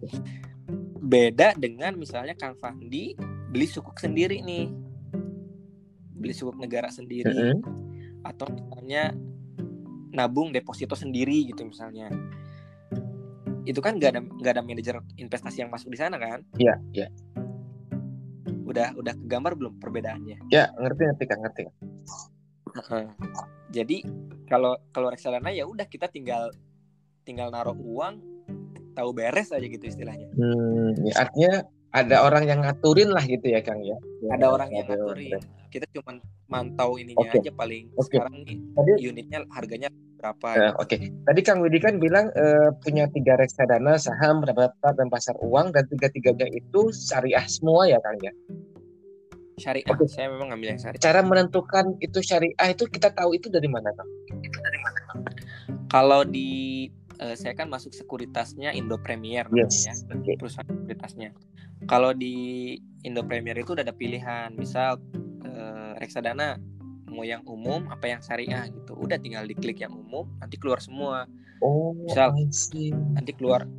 [1.04, 3.18] Beda dengan misalnya Kang Fandi
[3.52, 4.72] beli sukuk sendiri nih.
[6.16, 7.60] Beli sukuk negara sendiri Mm-mm.
[8.24, 9.12] atau misalnya
[10.14, 12.08] nabung deposito sendiri gitu misalnya.
[13.66, 16.46] Itu kan nggak ada nggak ada manajer investasi yang masuk di sana kan?
[16.56, 17.08] Iya, iya.
[18.64, 20.54] Udah udah kegambar belum perbedaannya?
[20.54, 21.62] Ya, ngerti ngerti Kang, ngerti.
[22.74, 23.06] Heeh.
[23.74, 23.98] Jadi
[24.46, 26.54] kalau kalau reksadana ya udah kita tinggal
[27.26, 28.22] tinggal naruh uang
[28.94, 30.30] tahu beres aja gitu istilahnya.
[30.38, 33.98] Hmm, ya, artinya ada orang yang ngaturin lah gitu ya Kang ya.
[34.30, 35.42] Ada orang yang ngaturin.
[35.74, 37.42] Kita cuma mantau ininya Oke.
[37.42, 38.14] aja paling Oke.
[38.14, 39.90] sekarang nih Tadi unitnya harganya
[40.24, 40.48] berapa.
[40.56, 40.96] Eh, Oke,
[41.28, 45.84] tadi Kang Widi kan bilang eh, punya tiga reksadana, saham, pendapatan dan pasar uang dan
[45.92, 48.32] tiga-tiganya itu syariah semua ya Kang ya.
[49.60, 49.86] Syariah.
[49.92, 50.08] Oke.
[50.08, 51.02] Saya memang ngambil yang syariah.
[51.04, 54.10] Cara menentukan itu syariah itu kita tahu itu dari mana Kang?
[55.92, 56.88] Kalau di
[57.20, 59.84] eh, saya kan masuk sekuritasnya Indo Premier Yes.
[59.84, 60.16] namanya ya.
[60.16, 60.32] Oke.
[60.40, 61.30] perusahaan sekuritasnya.
[61.84, 62.36] Kalau di
[63.04, 65.04] Indo Premier itu udah ada pilihan, misal
[66.02, 66.58] reksadana
[67.14, 68.98] mau yang umum apa yang syariah gitu.
[68.98, 71.30] Udah tinggal diklik yang umum, nanti keluar semua.
[71.64, 72.36] Oh, Misal-.
[73.16, 73.70] Nanti keluar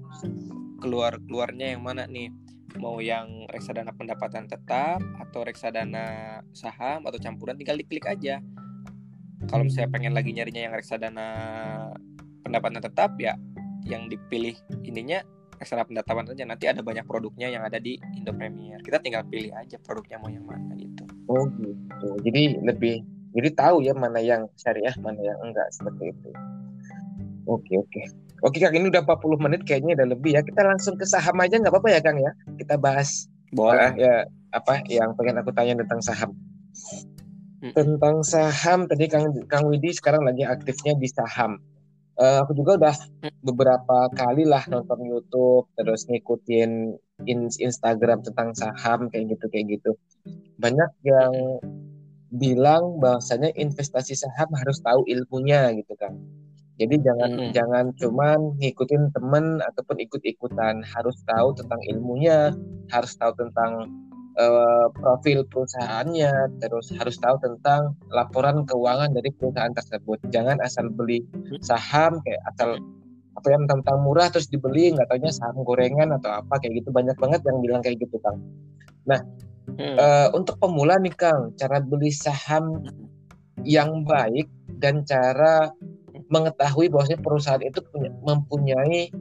[0.80, 2.30] keluar keluarnya yang mana nih?
[2.74, 8.42] Mau yang reksadana pendapatan tetap atau reksadana saham atau campuran tinggal diklik aja.
[9.46, 11.28] Kalau misalnya pengen lagi nyarinya yang reksadana
[12.42, 13.38] pendapatan tetap ya
[13.86, 15.22] yang dipilih ininya
[15.54, 18.82] reksadana pendapatan saja nanti ada banyak produknya yang ada di Indo Premier.
[18.82, 21.04] Kita tinggal pilih aja produknya mau yang mana gitu.
[21.30, 22.08] Oh gitu.
[22.26, 26.30] Jadi lebih jadi tahu ya mana yang syariah, mana yang enggak seperti itu.
[27.50, 28.02] Oke, oke.
[28.44, 30.40] Oke Kang, ini udah 40 menit kayaknya udah lebih ya.
[30.44, 32.30] Kita langsung ke saham aja nggak apa-apa ya Kang ya?
[32.56, 33.90] Kita bahas Boleh.
[33.90, 34.14] Ah, ya
[34.50, 36.30] apa yang pengen aku tanya tentang saham.
[37.74, 41.56] Tentang saham tadi Kang Kang Widi sekarang lagi aktifnya di saham.
[42.14, 42.96] Eh, aku juga udah
[43.42, 46.70] beberapa kali lah nonton YouTube terus ngikutin
[47.26, 49.90] in- Instagram tentang saham kayak gitu kayak gitu.
[50.58, 51.32] Banyak yang
[52.34, 56.18] bilang bahwasanya investasi saham harus tahu ilmunya gitu kan.
[56.74, 57.50] Jadi jangan Mm-mm.
[57.54, 62.50] jangan cuman ngikutin temen ataupun ikut-ikutan, harus tahu tentang ilmunya,
[62.90, 63.86] harus tahu tentang
[64.34, 70.18] uh, profil perusahaannya, terus harus tahu tentang laporan keuangan dari perusahaan tersebut.
[70.34, 71.22] Jangan asal beli
[71.62, 72.74] saham kayak asal
[73.34, 77.14] apa yang tentang murah terus dibeli nggak taunya saham gorengan atau apa kayak gitu banyak
[77.18, 78.42] banget yang bilang kayak gitu kang.
[79.06, 79.22] Nah
[79.68, 79.96] hmm.
[79.96, 82.84] uh, untuk pemula nih kang cara beli saham
[83.64, 84.48] yang baik
[84.82, 85.72] dan cara
[86.28, 89.12] mengetahui bahwasanya perusahaan itu punya, mempunyai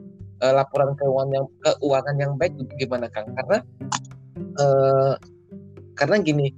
[0.42, 3.28] uh, laporan keuangan yang keuangan yang baik gimana kang?
[3.36, 3.58] Karena
[4.60, 5.14] uh,
[5.94, 6.50] karena gini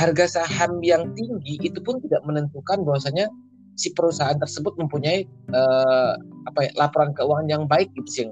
[0.00, 3.28] harga saham yang tinggi itu pun tidak menentukan bahwasanya
[3.76, 6.16] si perusahaan tersebut mempunyai uh,
[6.48, 8.26] apa ya, laporan keuangan yang baik gitu sih.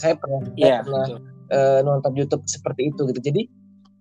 [0.00, 1.06] Saya pernah, yeah, saya pernah
[1.52, 3.20] uh, nonton YouTube seperti itu gitu.
[3.20, 3.42] Jadi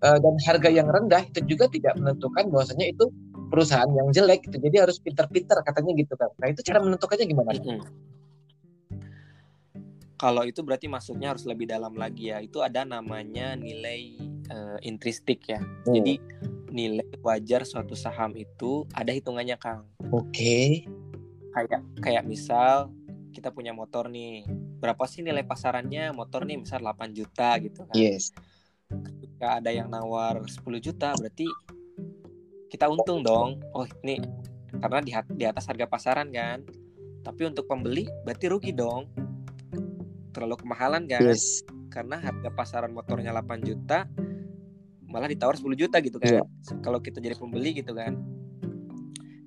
[0.03, 3.07] uh, dan harga yang rendah itu juga tidak menentukan bahwasanya itu
[3.47, 4.57] perusahaan yang jelek gitu.
[4.57, 6.31] Jadi harus pinter-pinter katanya gitu kan.
[6.41, 7.51] Nah itu cara menentukannya gimana?
[7.55, 7.79] Mm -hmm.
[10.15, 12.39] Kalau itu berarti masuknya harus lebih dalam lagi ya.
[12.39, 14.15] Itu ada namanya nilai
[14.47, 15.59] uh, intristik ya.
[15.59, 15.91] Hmm.
[15.91, 16.13] Jadi
[16.71, 19.83] nilai wajar suatu saham itu ada hitungannya Kang.
[20.15, 20.31] Oke.
[20.31, 20.67] Okay.
[21.51, 22.95] Kayak kayak misal
[23.35, 24.47] kita punya motor nih.
[24.79, 27.95] Berapa sih nilai pasarannya motor nih misal 8 juta gitu kan.
[27.95, 28.31] Yes.
[29.45, 31.45] Ketika ada yang nawar 10 juta berarti
[32.65, 33.61] kita untung dong.
[33.77, 34.17] Oh, ini
[34.81, 36.65] karena di, di atas harga pasaran kan.
[37.21, 39.05] Tapi untuk pembeli berarti rugi dong
[40.33, 41.61] terlalu kemahalan kan yes.
[41.93, 44.09] karena harga pasaran motornya 8 juta
[45.05, 46.45] malah ditawar 10 juta gitu kan yeah.
[46.83, 48.19] kalau kita jadi pembeli gitu kan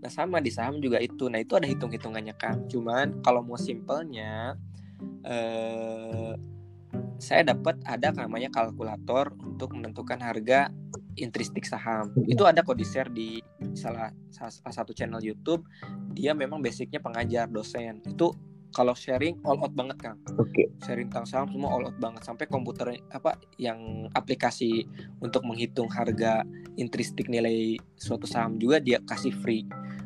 [0.01, 3.61] nah sama di saham juga itu nah itu ada hitung hitungannya kan cuman kalau mau
[3.61, 4.57] simpelnya
[5.29, 6.33] eh,
[7.19, 10.71] saya dapat ada namanya kalkulator untuk menentukan harga
[11.19, 13.43] intristik saham itu ada kok di share di
[13.75, 15.67] salah, salah satu channel YouTube
[16.15, 18.31] dia memang basicnya pengajar dosen itu
[18.73, 20.19] kalau sharing all out banget kang.
[20.37, 20.69] Okay.
[20.85, 24.85] Sharing tentang saham semua all out banget sampai komputer apa yang aplikasi
[25.25, 26.45] untuk menghitung harga
[26.77, 29.65] intristik nilai suatu saham juga dia kasih free.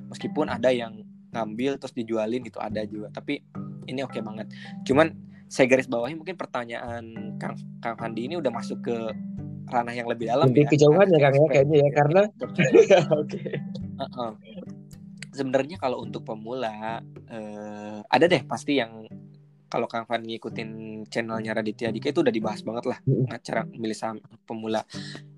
[0.09, 1.03] Meskipun ada yang
[1.33, 3.11] ngambil terus dijualin itu ada juga.
[3.11, 3.43] Tapi
[3.91, 4.47] ini oke okay banget.
[4.87, 8.97] Cuman saya garis bawahi mungkin pertanyaan Kang Kang Handi ini udah masuk ke
[9.69, 10.71] ranah yang lebih dalam lebih ya.
[10.73, 12.23] kejauhan ya Kang ya kayaknya ya karena
[13.21, 13.43] oke.
[15.33, 19.05] Sebenarnya kalau untuk pemula uh, ada deh pasti yang
[19.69, 22.99] kalau Kang Fan ngikutin channelnya Raditya Dika itu udah dibahas banget lah
[23.45, 24.89] cara milih saham pemula.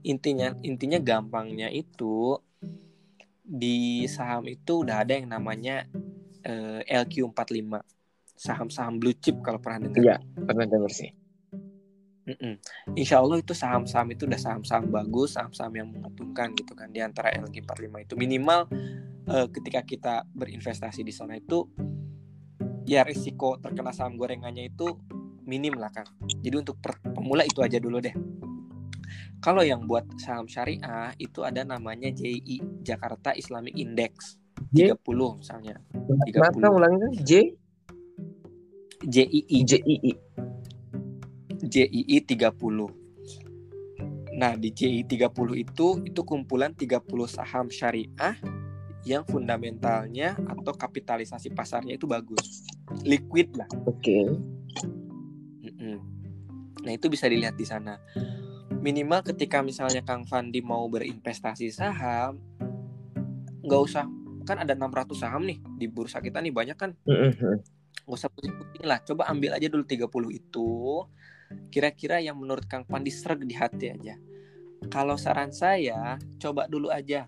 [0.06, 2.38] Intinya intinya gampangnya itu
[3.42, 5.90] di saham itu udah ada yang namanya
[6.46, 7.93] uh, LQ45
[8.34, 10.02] saham-saham blue chip kalau pernah dengar.
[10.02, 11.10] Iya, pernah dengar sih.
[12.24, 12.56] Mm-mm.
[12.96, 17.28] Insya Allah itu saham-saham itu udah saham-saham bagus, saham-saham yang menguntungkan gitu kan di antara
[17.36, 18.64] LQ45 itu minimal
[19.28, 21.68] uh, ketika kita berinvestasi di sana itu
[22.88, 24.96] ya risiko terkena saham gorengannya itu
[25.44, 26.08] minim lah kan.
[26.24, 26.80] Jadi untuk
[27.12, 28.16] pemula itu aja dulu deh.
[29.44, 34.40] Kalau yang buat saham syariah itu ada namanya JI Jakarta Islamic Index
[34.72, 34.96] 30
[35.44, 35.76] misalnya.
[35.92, 36.40] 30.
[36.40, 37.52] Mata ulangnya J
[39.02, 40.12] JII JII
[41.64, 44.34] JII 30.
[44.34, 48.36] Nah, di JII 30 itu itu kumpulan 30 saham syariah
[49.04, 52.62] yang fundamentalnya atau kapitalisasi pasarnya itu bagus.
[53.02, 53.68] Liquid lah.
[53.88, 54.00] Oke.
[54.00, 54.24] Okay.
[56.84, 57.96] Nah, itu bisa dilihat di sana.
[58.84, 62.36] Minimal ketika misalnya Kang Fandi mau berinvestasi saham,
[63.64, 64.04] nggak usah
[64.44, 66.92] kan ada 600 saham nih di bursa kita nih banyak kan.
[67.08, 67.54] Mm -hmm.
[68.04, 70.68] Nggak usah pusing lah, coba ambil aja dulu 30 itu
[71.70, 74.14] Kira-kira yang menurut Kang Pandi serg di hati aja.
[74.92, 77.26] Kalau saran saya, coba dulu aja.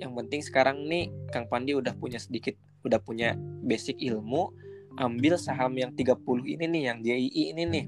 [0.00, 4.54] Yang penting sekarang nih Kang Pandi udah punya sedikit, udah punya basic ilmu,
[4.96, 6.16] ambil saham yang 30
[6.48, 7.86] ini nih, yang JII ini nih.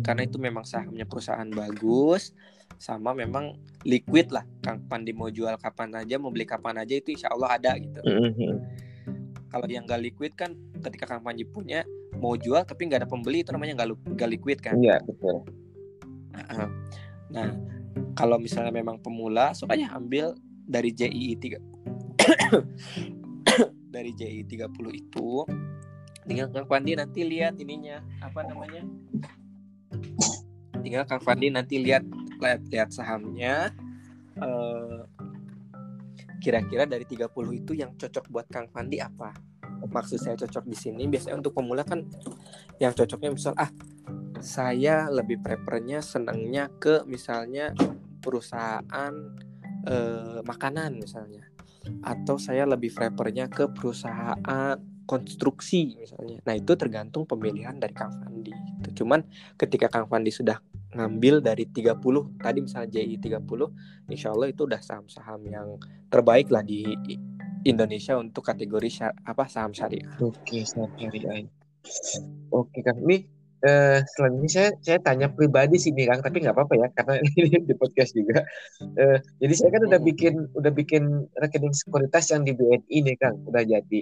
[0.00, 2.32] Karena itu memang sahamnya perusahaan bagus,
[2.80, 3.54] sama memang
[3.84, 4.46] liquid lah.
[4.64, 8.00] Kang Pandi mau jual kapan aja, mau beli kapan aja itu insya Allah ada gitu.
[8.00, 8.54] Mm-hmm.
[9.52, 11.84] Kalau yang gak liquid kan ketika Kang Panji punya
[12.16, 14.80] mau jual tapi nggak ada pembeli itu namanya nggak liquid kan?
[14.80, 15.44] Iya betul.
[17.32, 17.48] Nah
[18.16, 20.32] kalau misalnya memang pemula aja ambil
[20.64, 21.60] dari JII 3
[23.94, 25.44] dari JII 30 itu
[26.24, 28.86] tinggal Kang Fandi nanti lihat ininya apa namanya?
[30.80, 32.06] Tinggal Kang Fandi nanti lihat
[32.38, 33.74] lihat, lihat sahamnya
[34.38, 35.04] uh,
[36.42, 39.30] kira-kira dari 30 itu yang cocok buat Kang Fandi apa
[39.86, 42.02] maksud saya cocok di sini biasanya untuk pemula kan
[42.82, 43.70] yang cocoknya misal ah
[44.42, 47.70] saya lebih prefernya senangnya ke misalnya
[48.18, 49.14] perusahaan
[49.86, 51.46] eh, makanan misalnya
[52.02, 56.38] atau saya lebih prefernya ke perusahaan konstruksi misalnya.
[56.46, 58.54] Nah itu tergantung pemilihan dari Kang Fandi.
[58.54, 59.02] Gitu.
[59.02, 59.26] Cuman
[59.58, 60.62] ketika Kang Fandi sudah
[60.92, 61.98] ngambil dari 30
[62.36, 65.68] tadi misalnya JI 30 insya Allah itu udah saham-saham yang
[66.12, 66.84] terbaik lah di
[67.62, 70.10] Indonesia untuk kategori syar, apa saham syariah.
[70.18, 71.46] Oke, saham syariah.
[72.50, 73.26] Oke Kang, ini
[73.62, 77.62] eh, selanjutnya saya saya tanya pribadi sih nih Kang, tapi nggak apa-apa ya karena ini
[77.62, 78.42] di podcast juga.
[78.98, 83.38] Eh, jadi saya kan udah bikin udah bikin rekening sekuritas yang di BNI nih Kang,
[83.46, 84.00] udah jadi.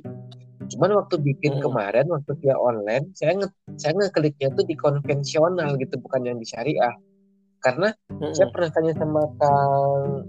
[0.71, 1.63] Cuman waktu bikin hmm.
[1.65, 6.47] kemarin waktu via online, saya nge saya ngekliknya tuh di konvensional gitu, bukan yang di
[6.49, 6.95] syariah.
[7.61, 8.33] Karena hmm.
[8.33, 10.25] saya pernah tanya sama Kang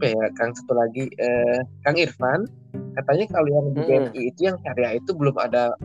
[0.00, 2.48] apa ya, Kang satu lagi eh, Kang Irfan,
[2.96, 4.30] katanya kalau yang di BNI hmm.
[4.32, 5.76] itu yang syariah itu belum ada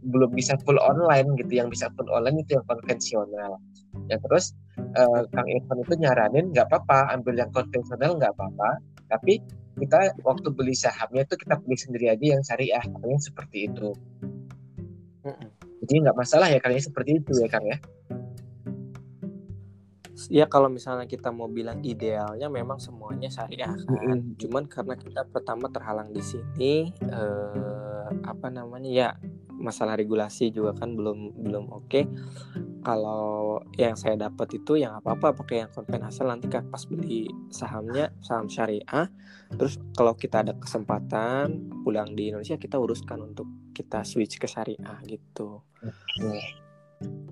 [0.00, 3.60] belum bisa full online gitu yang bisa full online itu yang konvensional.
[4.08, 4.56] Ya terus
[4.96, 8.80] uh, Kang Irfan itu nyaranin nggak apa-apa ambil yang konvensional nggak apa-apa.
[9.10, 9.42] Tapi
[9.80, 13.90] kita waktu beli sahamnya itu kita beli sendiri aja yang syariah katanya seperti itu.
[15.80, 17.78] Jadi nggak masalah ya kalian seperti itu ya kang ya?
[20.28, 23.88] Ya kalau misalnya kita mau bilang idealnya memang semuanya syariah kan?
[23.88, 24.36] Mm-hmm.
[24.36, 29.08] cuman karena kita pertama terhalang di sini eh, apa namanya ya
[29.60, 31.86] masalah regulasi juga kan belum belum oke.
[31.86, 32.04] Okay.
[32.80, 36.80] kalau yang saya dapat itu yang apa apa pakai yang konven asal nanti kan pas
[36.88, 39.06] beli sahamnya saham syariah.
[39.52, 43.44] Terus kalau kita ada kesempatan pulang di Indonesia kita uruskan untuk
[43.76, 45.60] kita switch ke syariah gitu.
[45.84, 46.40] Oke.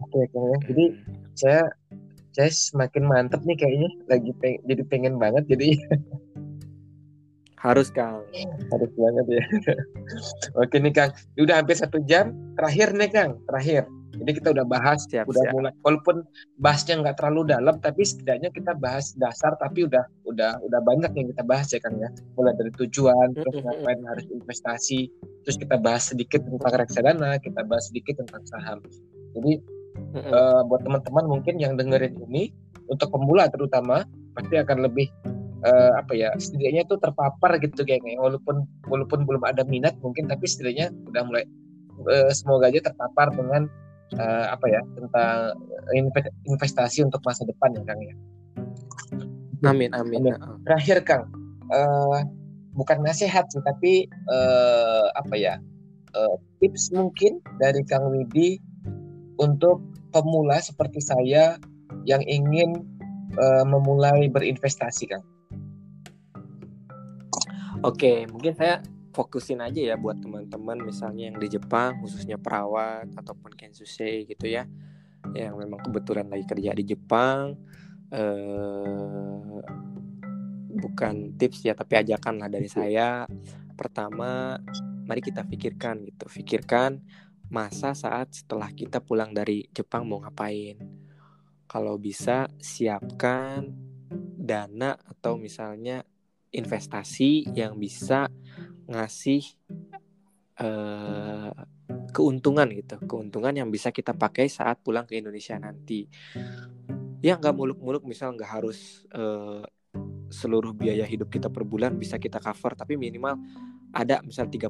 [0.04, 0.56] Okay, ya.
[0.68, 0.84] jadi
[1.32, 1.62] saya
[2.36, 3.90] saya semakin mantep nih kayaknya.
[4.06, 5.80] Lagi peng jadi pengen banget jadi
[7.58, 8.22] Harus Kang.
[8.70, 9.44] Harus banget ya.
[10.62, 12.30] Oke nih Kang, udah hampir satu jam.
[12.54, 13.90] Terakhir nih Kang, terakhir.
[14.18, 15.52] Jadi kita udah bahas, siap, udah siap.
[15.54, 15.72] mulai.
[15.86, 16.26] Walaupun
[16.58, 19.54] bahasnya nggak terlalu dalam, tapi setidaknya kita bahas dasar.
[19.62, 22.10] Tapi udah udah udah banyak yang kita bahas ya Kang ya.
[22.34, 25.06] Mulai dari tujuan, terus ngapain harus investasi,
[25.46, 28.78] terus kita bahas sedikit tentang reksadana, kita bahas sedikit tentang saham.
[29.38, 29.62] Jadi
[30.34, 32.50] uh, buat teman-teman mungkin yang dengerin ini,
[32.90, 34.02] untuk pemula terutama
[34.34, 35.06] pasti akan lebih
[35.64, 40.46] uh, apa ya setidaknya tuh terpapar gitu kayaknya walaupun walaupun belum ada minat mungkin tapi
[40.46, 41.44] setidaknya udah mulai
[42.06, 43.66] uh, semoga aja terpapar dengan
[44.16, 45.58] uh, apa ya tentang
[46.46, 48.14] investasi untuk masa depan ya Kang ya.
[49.66, 50.22] Amin amin.
[50.62, 51.26] Terakhir Kang,
[51.74, 52.22] uh,
[52.78, 55.58] bukan nasihat sih tapi uh, apa ya
[56.14, 58.62] uh, tips mungkin dari Kang Widi
[59.42, 59.82] untuk
[60.14, 61.58] pemula seperti saya
[62.06, 62.86] yang ingin
[63.36, 65.24] uh, memulai berinvestasi Kang.
[67.78, 68.82] Oke, mungkin saya
[69.14, 74.66] fokusin aja ya buat teman-teman misalnya yang di Jepang khususnya perawat ataupun kensusei gitu ya
[75.34, 77.54] yang memang kebetulan lagi kerja di Jepang.
[78.10, 79.58] Eh,
[80.78, 83.30] bukan tips ya tapi ajakan lah dari saya.
[83.78, 84.58] Pertama
[85.06, 86.26] mari kita pikirkan gitu.
[86.26, 86.98] Pikirkan
[87.46, 90.82] masa saat setelah kita pulang dari Jepang mau ngapain.
[91.70, 93.70] Kalau bisa siapkan
[94.34, 96.02] dana atau misalnya
[96.52, 98.28] investasi yang bisa
[98.88, 99.44] ngasih
[100.60, 101.52] uh,
[102.12, 102.96] keuntungan gitu.
[103.04, 106.08] Keuntungan yang bisa kita pakai saat pulang ke Indonesia nanti.
[107.20, 109.62] Ya nggak muluk-muluk misal nggak harus uh,
[110.28, 113.40] seluruh biaya hidup kita per bulan bisa kita cover tapi minimal
[113.92, 114.68] ada misal 30%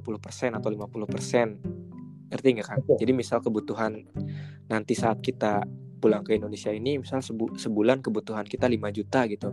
[0.54, 4.06] atau 50% ngerti nggak kan jadi misal kebutuhan
[4.70, 5.66] nanti saat kita
[5.98, 9.50] pulang ke Indonesia ini misal sebu sebulan kebutuhan kita 5 juta gitu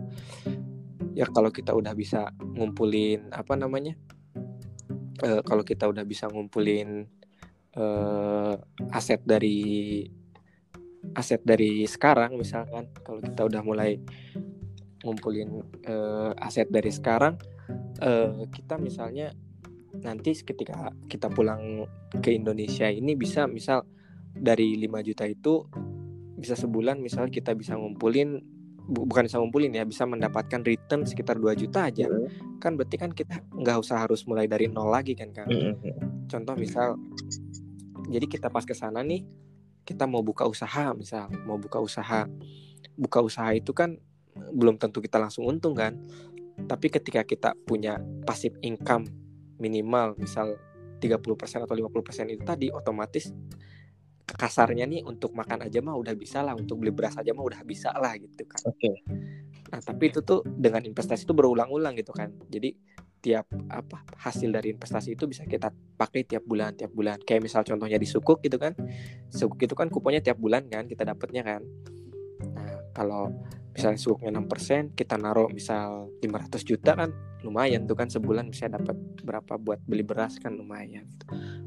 [1.16, 3.96] ya kalau kita udah bisa ngumpulin apa namanya
[5.24, 7.08] uh, kalau kita udah bisa ngumpulin
[7.72, 8.54] uh,
[8.92, 10.04] aset dari
[11.16, 13.96] aset dari sekarang misalkan kalau kita udah mulai
[15.00, 17.40] ngumpulin uh, aset dari sekarang
[18.04, 19.32] uh, kita misalnya
[19.96, 21.88] nanti ketika kita pulang
[22.20, 23.88] ke Indonesia ini bisa misal
[24.36, 25.64] dari 5 juta itu
[26.36, 28.55] bisa sebulan misal kita bisa ngumpulin
[28.86, 32.62] bukan bisa ngumpulin ya bisa mendapatkan return sekitar 2 juta aja mm.
[32.62, 35.74] kan berarti kan kita nggak usah harus mulai dari nol lagi kan kan mm.
[36.30, 36.94] contoh misal
[38.06, 39.26] jadi kita pas ke sana nih
[39.82, 42.30] kita mau buka usaha misal mau buka usaha
[42.94, 43.98] buka usaha itu kan
[44.54, 45.98] belum tentu kita langsung untung kan
[46.64, 49.10] tapi ketika kita punya pasif income
[49.58, 50.56] minimal misal
[50.96, 53.28] 30% atau 50% itu tadi otomatis
[54.26, 57.62] kasarnya nih untuk makan aja mah udah bisa lah untuk beli beras aja mah udah
[57.62, 58.58] bisa lah gitu kan.
[58.66, 58.90] Oke.
[58.90, 58.94] Okay.
[59.66, 62.34] nah tapi itu tuh dengan investasi itu berulang-ulang gitu kan.
[62.50, 62.74] Jadi
[63.22, 67.22] tiap apa hasil dari investasi itu bisa kita pakai tiap bulan tiap bulan.
[67.22, 68.74] Kayak misal contohnya di sukuk gitu kan.
[69.30, 71.62] Sukuk itu kan kuponnya tiap bulan kan kita dapatnya kan.
[72.50, 73.30] Nah kalau
[73.76, 77.12] misalnya sukuknya 6% kita naruh misal 500 juta kan
[77.44, 81.04] lumayan tuh kan sebulan bisa dapat berapa buat beli beras kan lumayan.
[81.04, 81.24] Gitu.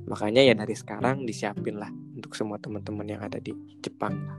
[0.10, 3.54] makanya ya dari sekarang disiapin lah untuk semua teman-teman yang ada di
[3.86, 4.38] Jepang lah.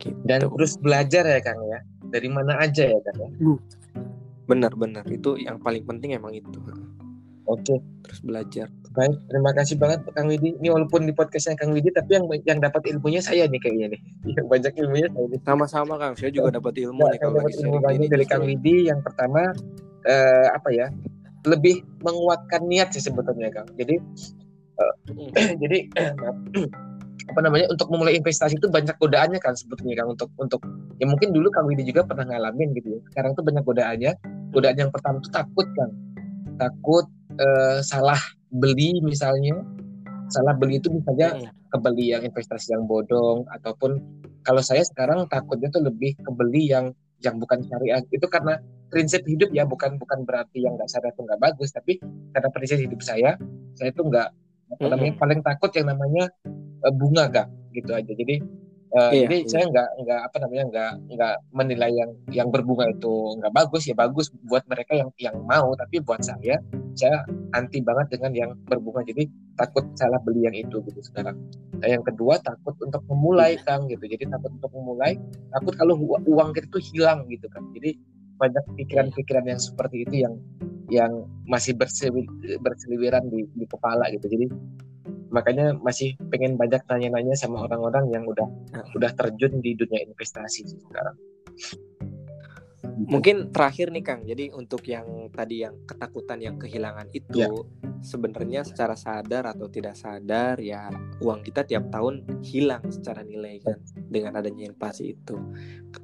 [0.00, 0.16] Gitu.
[0.24, 1.82] dan terus belajar ya Kang ya?
[2.08, 3.30] Dari mana aja ya Kang ya?
[4.48, 6.56] Benar-benar itu yang paling penting emang itu
[7.46, 7.74] oke.
[8.04, 8.66] Terus belajar.
[8.90, 10.58] Baik terima kasih banget Kang Widi.
[10.58, 14.00] Ini walaupun di podcastnya Kang Widi tapi yang yang dapat ilmunya saya nih kayaknya nih.
[14.36, 15.40] Yang banyak ilmunya saya nih.
[15.46, 16.14] Sama-sama Kang.
[16.18, 18.26] Saya juga dapat ilmu Ya, nih kalau dapat lagi ilmu banyak dari.
[18.26, 18.76] Kang Widi.
[18.90, 19.40] Yang pertama
[20.04, 20.86] eh, apa ya
[21.46, 23.70] lebih menguatkan niat sih sebetulnya Kang.
[23.78, 23.96] Jadi
[24.80, 25.30] Mm.
[25.62, 25.78] jadi
[26.20, 26.36] maaf.
[27.30, 30.18] apa namanya untuk memulai investasi itu banyak godaannya kan sebetulnya Kang.
[30.18, 30.60] Untuk untuk
[30.98, 33.00] ya mungkin dulu Kang Widi juga pernah ngalamin gitu ya.
[33.12, 34.12] Sekarang tuh banyak godaannya.
[34.50, 35.92] Godaan yang pertama itu takut Kang.
[36.58, 37.06] Takut
[37.40, 38.20] eh, salah
[38.52, 39.56] beli misalnya
[40.30, 41.50] salah beli itu misalnya Mm.
[41.70, 43.98] kebeli yang investasi yang bodong ataupun
[44.42, 48.58] kalau saya sekarang takutnya tuh lebih kebeli yang yang bukan syariah itu karena
[48.90, 52.02] prinsip hidup ya bukan bukan berarti yang nggak syariah itu nggak bagus tapi
[52.34, 53.38] karena prinsip hidup saya
[53.78, 54.28] saya tuh nggak
[54.70, 55.22] apa namanya Mm-mm.
[55.22, 56.24] paling takut yang namanya
[56.82, 58.42] eh, bunga kak gitu aja jadi
[58.90, 59.48] eh, Iya, jadi iya.
[59.48, 63.82] saya nggak nggak apa namanya nggak nggak menilai yang yang berbunga itu nggak bagus.
[63.86, 66.58] Ya bagus buat mereka yang yang mau tapi buat saya
[66.98, 67.22] saya
[67.54, 69.06] anti banget dengan yang berbunga.
[69.06, 71.38] Jadi takut salah beli yang itu gitu sekarang.
[71.80, 73.64] Nah, yang kedua takut untuk memulai Iya.
[73.66, 74.04] kang gitu.
[74.04, 75.14] Jadi takut untuk memulai
[75.54, 75.94] takut kalau
[76.26, 77.94] uang kita tuh hilang gitu kan jadi
[78.40, 80.34] banyak pikiran-pikiran yang seperti itu yang
[80.90, 81.12] yang
[81.46, 81.76] masih
[82.58, 84.26] berseliweran di, di kepala gitu.
[84.26, 84.46] Jadi
[85.30, 88.84] makanya masih pengen banyak nanya-nanya sama orang-orang yang udah Nah.
[88.94, 91.16] udah terjun di dunia investasi sekarang
[93.00, 97.48] Mungkin terakhir nih Kang, jadi untuk yang tadi yang ketakutan yang kehilangan itu Ya.
[98.04, 100.88] sebenarnya secara sadar atau tidak sadar ya
[101.20, 105.36] uang kita tiap tahun hilang secara nilai kan dengan adanya inflasi itu.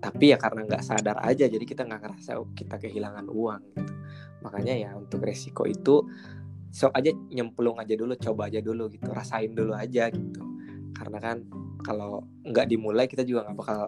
[0.01, 3.93] Tapi ya karena nggak sadar aja jadi kita nggak ngerasa kita kehilangan uang gitu.
[4.45, 6.01] Makanya ya untuk resiko itu
[6.77, 10.43] sok aja nyemplung aja dulu, coba aja dulu gitu, rasain dulu aja gitu.
[10.93, 11.37] Karena kan
[11.81, 13.81] kalau nggak dimulai kita juga nggak bakal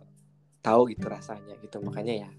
[0.61, 1.85] tahu gitu rasanya gitu.
[1.85, 2.31] Makanya ya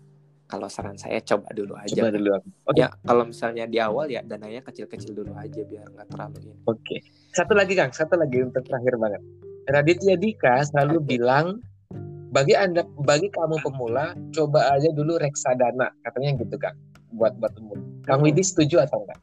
[0.50, 1.94] kalau saran saya coba dulu aja.
[1.94, 2.30] coba dulu
[2.66, 6.54] oke Ya kalau misalnya di awal ya dananya kecil-kecil dulu aja biar nggak terlalu ini.
[6.66, 6.98] oke
[7.30, 9.22] satu lagi kang satu lagi untuk terakhir banget
[9.70, 11.06] Raditya Dika selalu Oke.
[11.06, 11.62] bilang
[12.34, 16.74] bagi anda bagi kamu pemula coba aja dulu reksadana katanya gitu kang
[17.14, 18.26] buat buat pemula kang Hmm.
[18.26, 19.22] Widi setuju atau enggak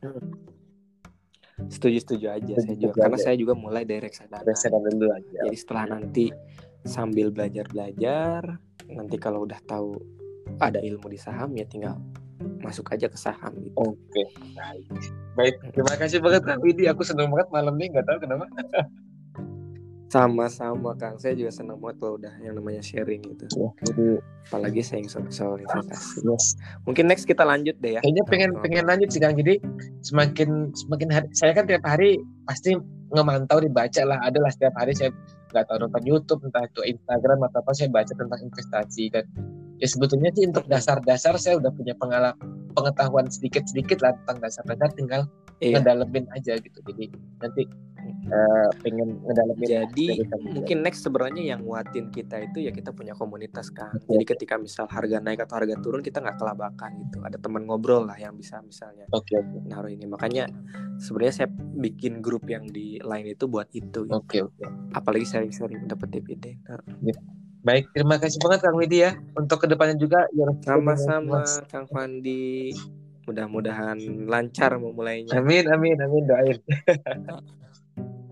[1.67, 3.25] Setuju-setuju aja saya Setuju juga karena aja.
[3.25, 4.43] saya juga mulai dari reksadana.
[4.43, 6.25] reksadana dulu aja Jadi setelah nanti
[6.83, 8.41] sambil belajar-belajar
[8.87, 9.99] nanti kalau udah tahu
[10.59, 11.99] ada ilmu di saham ya tinggal
[12.63, 13.75] masuk aja ke saham gitu.
[13.75, 14.23] oke
[14.55, 14.87] baik
[15.35, 18.47] baik terima kasih banget kang Widi aku senang banget malam ini nggak tahu kenapa
[20.07, 23.45] Sama-sama Kang, saya juga senang banget kalau udah yang namanya sharing gitu.
[23.53, 24.07] ya, jadi
[24.47, 26.23] Apalagi saya soal, soal investasi.
[26.23, 26.55] yes
[26.87, 28.01] Mungkin next kita lanjut deh ya.
[28.01, 28.65] kayaknya pengen Sama-sama.
[28.65, 29.55] pengen lanjut sih kang jadi
[30.01, 32.11] semakin semakin hari saya kan tiap hari
[32.45, 32.79] pasti
[33.09, 35.11] ngemantau dibaca lah adalah setiap hari saya
[35.49, 39.25] nggak tahu nonton YouTube entah itu Instagram atau apa saya baca tentang investasi dan
[39.77, 42.39] ya sebetulnya sih untuk dasar-dasar saya udah punya pengalaman
[42.73, 45.23] pengetahuan sedikit-sedikit lah tentang dasar-dasar tinggal
[45.57, 45.81] Iya.
[45.81, 47.09] ngedalemin aja gitu jadi
[47.41, 47.65] nanti
[48.27, 50.07] eh, pengen ngedalemin Jadi
[50.55, 53.95] mungkin next sebenarnya yang nguatin kita itu ya kita punya komunitas kan.
[53.95, 54.19] Betul.
[54.19, 57.19] Jadi ketika misal harga naik atau harga turun kita nggak kelabakan gitu.
[57.23, 60.07] Ada teman ngobrol lah yang bisa misalnya oke oke naruh ini.
[60.07, 60.51] Makanya
[60.99, 64.07] sebenarnya saya bikin grup yang di lain itu buat itu.
[64.07, 64.13] Gitu.
[64.13, 66.63] oke oke Apalagi sharing-sharing dapat dividen.
[66.67, 66.81] Nah,
[67.67, 72.71] baik terima kasih banget kang Widi ya untuk ke depannya juga ya Sama-sama Kang Fandi.
[73.27, 73.99] Mudah-mudahan
[74.31, 75.35] lancar memulainya.
[75.35, 76.59] amin amin amin doain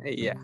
[0.05, 0.37] Iya.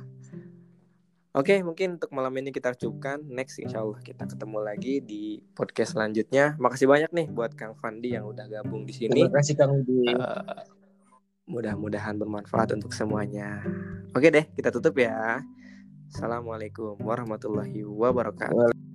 [1.30, 3.22] Oke, mungkin untuk malam ini kita cukupkan.
[3.22, 6.58] Next, insya Allah kita ketemu lagi di podcast selanjutnya.
[6.58, 9.14] Makasih banyak nih buat Kang Fandi yang udah gabung di sini.
[9.14, 10.66] terima kasih kang Widi Eh,
[11.46, 13.62] mudah-mudahan bermanfaat untuk semuanya.
[14.10, 15.38] Oke deh, kita tutup ya.
[16.10, 18.89] Assalamualaikum warahmatullahi wabarakatuh.